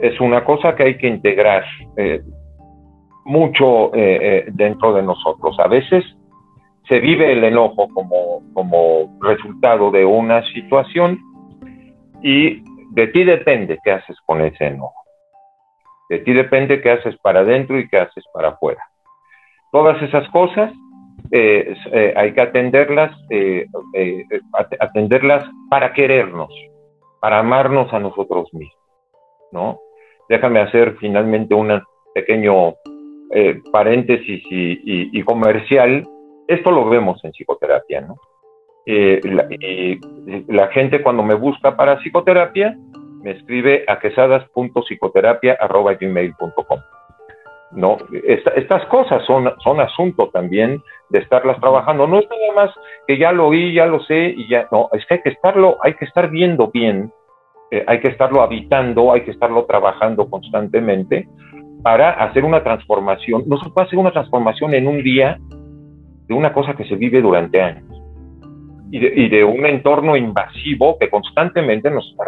Es 0.00 0.20
una 0.20 0.44
cosa 0.44 0.74
que 0.74 0.82
hay 0.82 0.98
que 0.98 1.06
integrar 1.06 1.64
mucho 3.24 3.90
dentro 4.52 4.92
de 4.92 5.02
nosotros. 5.02 5.58
A 5.60 5.68
veces 5.68 6.04
se 6.88 6.98
vive 7.00 7.32
el 7.32 7.44
enojo 7.44 7.88
como, 7.94 8.42
como 8.52 9.18
resultado 9.20 9.90
de 9.90 10.04
una 10.04 10.42
situación 10.52 11.18
y 12.22 12.62
de 12.90 13.06
ti 13.08 13.24
depende 13.24 13.78
qué 13.84 13.92
haces 13.92 14.16
con 14.26 14.40
ese 14.40 14.66
enojo. 14.66 14.94
De 16.08 16.18
ti 16.18 16.32
depende 16.32 16.80
qué 16.82 16.90
haces 16.90 17.16
para 17.18 17.40
adentro 17.40 17.78
y 17.78 17.88
qué 17.88 17.98
haces 17.98 18.24
para 18.32 18.48
afuera. 18.48 18.82
Todas 19.74 20.00
esas 20.02 20.28
cosas 20.30 20.72
eh, 21.32 21.74
eh, 21.92 22.14
hay 22.16 22.32
que 22.32 22.40
atenderlas, 22.40 23.10
eh, 23.28 23.66
atenderlas 24.78 25.44
para 25.68 25.92
querernos, 25.92 26.54
para 27.20 27.40
amarnos 27.40 27.92
a 27.92 27.98
nosotros 27.98 28.54
mismos, 28.54 28.78
¿no? 29.50 29.80
Déjame 30.28 30.60
hacer 30.60 30.94
finalmente 31.00 31.56
un 31.56 31.82
pequeño 32.14 32.74
paréntesis 33.72 34.44
y 34.48 35.22
comercial 35.24 36.06
esto 36.46 36.70
lo 36.70 36.88
vemos 36.88 37.18
en 37.24 37.32
psicoterapia, 37.32 38.02
¿no? 38.02 38.14
Eh, 38.86 39.98
la, 40.48 40.68
gente 40.68 41.02
cuando 41.02 41.22
me 41.22 41.34
busca 41.34 41.74
para 41.74 41.98
psicoterapia 42.00 42.76
me 43.22 43.30
escribe 43.30 43.82
a 43.88 43.98
quesadas.psicoterapia.gmail.com. 43.98 46.80
¿no? 47.74 47.96
estas 48.12 48.84
cosas 48.86 49.24
son, 49.26 49.50
son 49.62 49.80
asunto 49.80 50.30
también 50.32 50.82
de 51.10 51.18
estarlas 51.18 51.60
trabajando. 51.60 52.06
No 52.06 52.18
es 52.18 52.28
nada 52.28 52.66
más 52.66 52.74
que 53.06 53.18
ya 53.18 53.32
lo 53.32 53.48
oí, 53.48 53.74
ya 53.74 53.86
lo 53.86 54.00
sé 54.00 54.34
y 54.36 54.48
ya, 54.48 54.68
no, 54.70 54.88
es 54.92 55.04
que 55.06 55.14
hay 55.14 55.20
que 55.22 55.30
estarlo, 55.30 55.78
hay 55.82 55.94
que 55.94 56.04
estar 56.04 56.30
viendo 56.30 56.70
bien, 56.70 57.12
eh, 57.70 57.84
hay 57.86 58.00
que 58.00 58.08
estarlo 58.08 58.42
habitando, 58.42 59.12
hay 59.12 59.22
que 59.22 59.32
estarlo 59.32 59.64
trabajando 59.64 60.28
constantemente 60.28 61.28
para 61.82 62.10
hacer 62.10 62.44
una 62.44 62.62
transformación. 62.62 63.44
No 63.46 63.58
se 63.58 63.70
puede 63.70 63.86
hacer 63.86 63.98
una 63.98 64.12
transformación 64.12 64.74
en 64.74 64.86
un 64.86 65.02
día 65.02 65.38
de 66.26 66.34
una 66.34 66.52
cosa 66.52 66.74
que 66.74 66.84
se 66.84 66.96
vive 66.96 67.20
durante 67.20 67.60
años. 67.60 67.84
y 68.90 69.28
de, 69.28 69.42
un 69.42 69.66
entorno 69.66 70.16
invasivo 70.16 70.96
que 71.00 71.10
constantemente 71.10 71.90
nos 71.90 72.08
está 72.10 72.24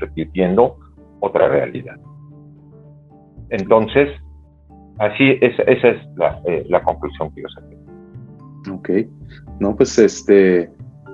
repitiendo 0.00 0.76
otra 1.20 1.48
realidad. 1.48 1.96
Entonces, 3.50 4.10
así 4.98 5.38
esa 5.40 5.62
es 5.62 5.96
eh, 6.46 6.64
la, 6.68 6.82
conclusión 6.82 7.30
que 7.34 7.42
yo 7.42 7.48
saqué. 7.48 7.76
Ok, 8.70 8.90
no, 9.60 9.76
pues 9.76 9.98
este, 9.98 10.70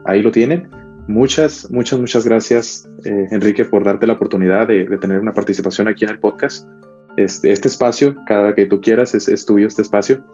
ahí 0.07 0.23
lo 0.23 0.31
tienen. 0.31 0.69
Muchas, 1.07 1.71
muchas, 1.71 2.01
muchas 2.01 2.25
gracias, 2.25 2.89
eh, 3.05 3.29
Enrique, 3.31 3.65
por 3.65 3.85
darte 3.85 4.07
la 4.07 4.15
oportunidad 4.15 4.67
de, 4.69 4.85
tener 4.99 5.21
una 5.21 5.33
participación 5.33 5.89
aquí 5.89 6.05
en 6.05 6.11
el 6.11 6.19
podcast. 6.19 6.67
Este, 7.17 7.53
este 7.53 7.69
espacio, 7.69 8.17
cada 8.27 8.55
que 8.55 8.67
tú 8.67 8.81
quieras, 8.81 9.15
es, 9.15 9.29
es 9.29 9.45
tuyo 9.45 9.67
este 9.67 9.83
espacio. 9.83 10.25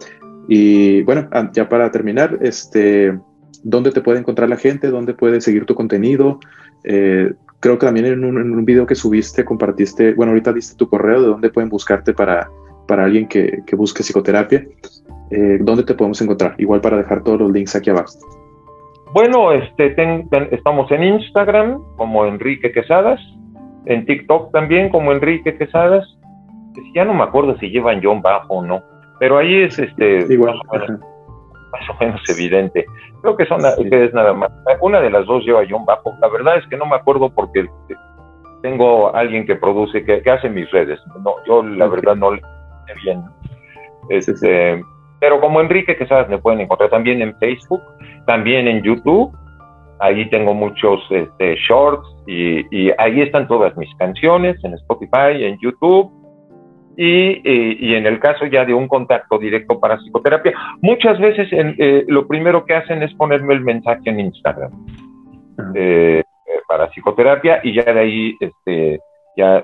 Y 0.47 1.03
bueno, 1.03 1.27
ah, 1.31 1.49
ya 1.53 1.69
para 1.69 1.91
terminar, 1.91 2.39
este, 2.41 3.17
¿dónde 3.63 3.91
te 3.91 4.01
puede 4.01 4.19
encontrar 4.19 4.49
la 4.49 4.57
gente? 4.57 4.89
¿Dónde 4.89 5.13
puede 5.13 5.41
seguir 5.41 5.65
tu 5.65 5.75
contenido? 5.75 6.39
Eh, 6.83 7.33
creo 7.59 7.77
que 7.77 7.85
también 7.85 8.07
en 8.07 8.23
un, 8.23 8.65
video 8.65 8.85
que 8.85 8.95
subiste 8.95 9.45
compartiste, 9.45 10.13
bueno, 10.13 10.31
ahorita 10.31 10.51
diste 10.51 10.75
tu 10.75 10.89
correo 10.89 11.21
de 11.21 11.27
dónde 11.27 11.49
pueden 11.49 11.69
buscarte 11.69 12.13
para, 12.13 12.49
para 12.87 13.05
alguien 13.05 13.27
que, 13.27 13.59
que 13.65 13.75
busque 13.75 14.03
psicoterapia. 14.03 14.65
Eh, 15.31 15.59
¿Dónde 15.61 15.83
te 15.83 15.93
podemos 15.93 16.21
encontrar? 16.21 16.55
Igual 16.57 16.81
para 16.81 16.97
dejar 16.97 17.23
todos 17.23 17.39
los 17.39 17.51
links 17.51 17.75
aquí 17.75 17.89
abajo. 17.89 18.13
Bueno, 19.13 19.51
este, 19.51 19.93
estamos 20.51 20.89
en 20.91 21.03
Instagram 21.03 21.81
como 21.97 22.25
Enrique 22.25 22.71
Quesadas, 22.71 23.19
en 23.85 24.05
TikTok 24.05 24.51
también 24.51 24.89
como 24.89 25.11
Enrique 25.11 25.57
Quesadas. 25.57 26.05
Ya 26.95 27.03
no 27.03 27.13
me 27.13 27.23
acuerdo 27.23 27.57
si 27.57 27.69
llevan 27.69 28.01
John 28.01 28.21
bajo 28.21 28.55
o 28.55 28.65
no, 28.65 28.81
pero 29.19 29.37
ahí 29.37 29.63
es 29.63 29.77
este 29.77 30.25
Igual, 30.33 30.61
más, 30.71 31.89
o 31.89 31.93
menos, 31.99 32.21
evidente. 32.29 32.85
Creo 33.21 33.35
que 33.35 33.45
son 33.45 33.61
que 33.89 34.05
es 34.05 34.13
nada 34.13 34.33
más. 34.33 34.49
Una 34.79 35.01
de 35.01 35.09
las 35.09 35.25
dos 35.25 35.43
lleva 35.43 35.63
John 35.69 35.85
bajo. 35.85 36.13
La 36.21 36.29
verdad 36.29 36.57
es 36.57 36.65
que 36.67 36.77
no 36.77 36.85
me 36.85 36.95
acuerdo 36.95 37.29
porque 37.29 37.69
tengo 38.61 39.13
alguien 39.13 39.45
que 39.45 39.55
produce, 39.55 40.05
que, 40.05 40.23
hace 40.29 40.49
mis 40.49 40.71
redes. 40.71 40.99
No, 41.23 41.35
yo 41.45 41.63
la 41.63 41.87
verdad 41.87 42.15
no 42.15 42.31
bien. 43.03 43.23
Pero 45.21 45.39
como 45.39 45.61
Enrique 45.61 45.95
Quesadas 45.95 46.27
me 46.29 46.39
pueden 46.39 46.61
encontrar 46.61 46.89
también 46.89 47.21
en 47.21 47.37
Facebook, 47.37 47.81
también 48.25 48.67
en 48.67 48.81
YouTube. 48.81 49.31
Ahí 49.99 50.27
tengo 50.31 50.55
muchos 50.55 50.99
este, 51.11 51.55
shorts 51.55 52.07
y, 52.25 52.89
ahí 52.97 53.21
están 53.21 53.47
todas 53.47 53.77
mis 53.77 53.93
canciones 53.95 54.57
en 54.63 54.73
Spotify, 54.73 55.43
en 55.43 55.59
YouTube. 55.59 56.11
Y, 56.97 57.93
en 57.93 58.05
el 58.07 58.19
caso 58.19 58.45
ya 58.47 58.65
de 58.65 58.73
un 58.73 58.87
contacto 58.87 59.37
directo 59.37 59.79
para 59.79 59.97
psicoterapia, 59.97 60.53
muchas 60.81 61.19
veces 61.19 61.47
eh, 61.51 62.03
lo 62.07 62.27
primero 62.27 62.65
que 62.65 62.73
hacen 62.73 63.03
es 63.03 63.13
ponerme 63.13 63.53
el 63.53 63.61
mensaje 63.61 64.01
en 64.05 64.19
Instagram 64.19 64.71
ah. 65.59 65.71
eh, 65.75 66.23
para 66.67 66.89
psicoterapia 66.89 67.61
y 67.63 67.73
ya 67.73 67.83
de 67.83 67.99
ahí 67.99 68.35
este, 68.39 68.99
ya 69.37 69.63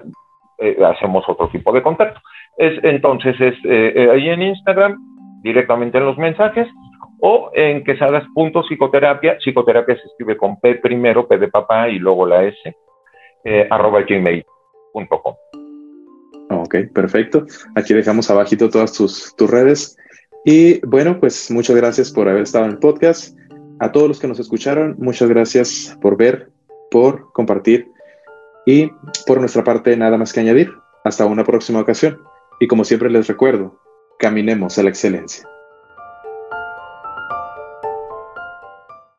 eh, 0.59 0.77
hacemos 0.85 1.27
otro 1.27 1.49
tipo 1.49 1.71
de 1.71 1.81
contacto. 1.81 2.19
Es, 2.57 2.83
entonces 2.83 3.35
es 3.39 3.55
ahí 3.65 4.29
en 4.29 4.41
Instagram 4.41 4.97
directamente 5.43 5.97
en 5.97 6.05
los 6.05 6.17
mensajes 6.17 6.67
o 7.19 7.51
en 7.53 7.83
quesadas.psicoterapia, 7.83 9.37
psicoterapia 9.39 9.95
se 9.95 10.07
escribe 10.07 10.37
con 10.37 10.59
P 10.59 10.75
primero, 10.75 11.27
P 11.27 11.37
de 11.37 11.47
papá 11.47 11.89
y 11.89 11.99
luego 11.99 12.27
la 12.27 12.43
S, 12.43 12.75
eh, 13.43 13.67
arroba 13.69 14.01
gmail.com. 14.01 15.35
Ok, 16.49 16.75
perfecto. 16.93 17.45
Aquí 17.75 17.93
dejamos 17.93 18.29
abajito 18.29 18.69
todas 18.69 18.93
tus, 18.93 19.35
tus 19.35 19.49
redes. 19.49 19.97
Y 20.45 20.85
bueno, 20.85 21.19
pues 21.19 21.51
muchas 21.51 21.75
gracias 21.75 22.11
por 22.11 22.29
haber 22.29 22.43
estado 22.43 22.65
en 22.65 22.71
el 22.71 22.79
podcast. 22.79 23.37
A 23.79 23.91
todos 23.91 24.07
los 24.07 24.19
que 24.19 24.27
nos 24.27 24.39
escucharon, 24.39 24.95
muchas 24.97 25.29
gracias 25.29 25.97
por 26.01 26.17
ver, 26.17 26.49
por 26.89 27.31
compartir 27.33 27.87
y 28.65 28.89
por 29.25 29.39
nuestra 29.39 29.63
parte 29.63 29.95
nada 29.97 30.17
más 30.17 30.33
que 30.33 30.39
añadir. 30.39 30.71
Hasta 31.03 31.25
una 31.25 31.43
próxima 31.43 31.79
ocasión. 31.79 32.19
Y 32.59 32.67
como 32.67 32.83
siempre 32.83 33.09
les 33.09 33.27
recuerdo, 33.27 33.79
caminemos 34.17 34.77
a 34.77 34.83
la 34.83 34.89
excelencia. 34.89 35.47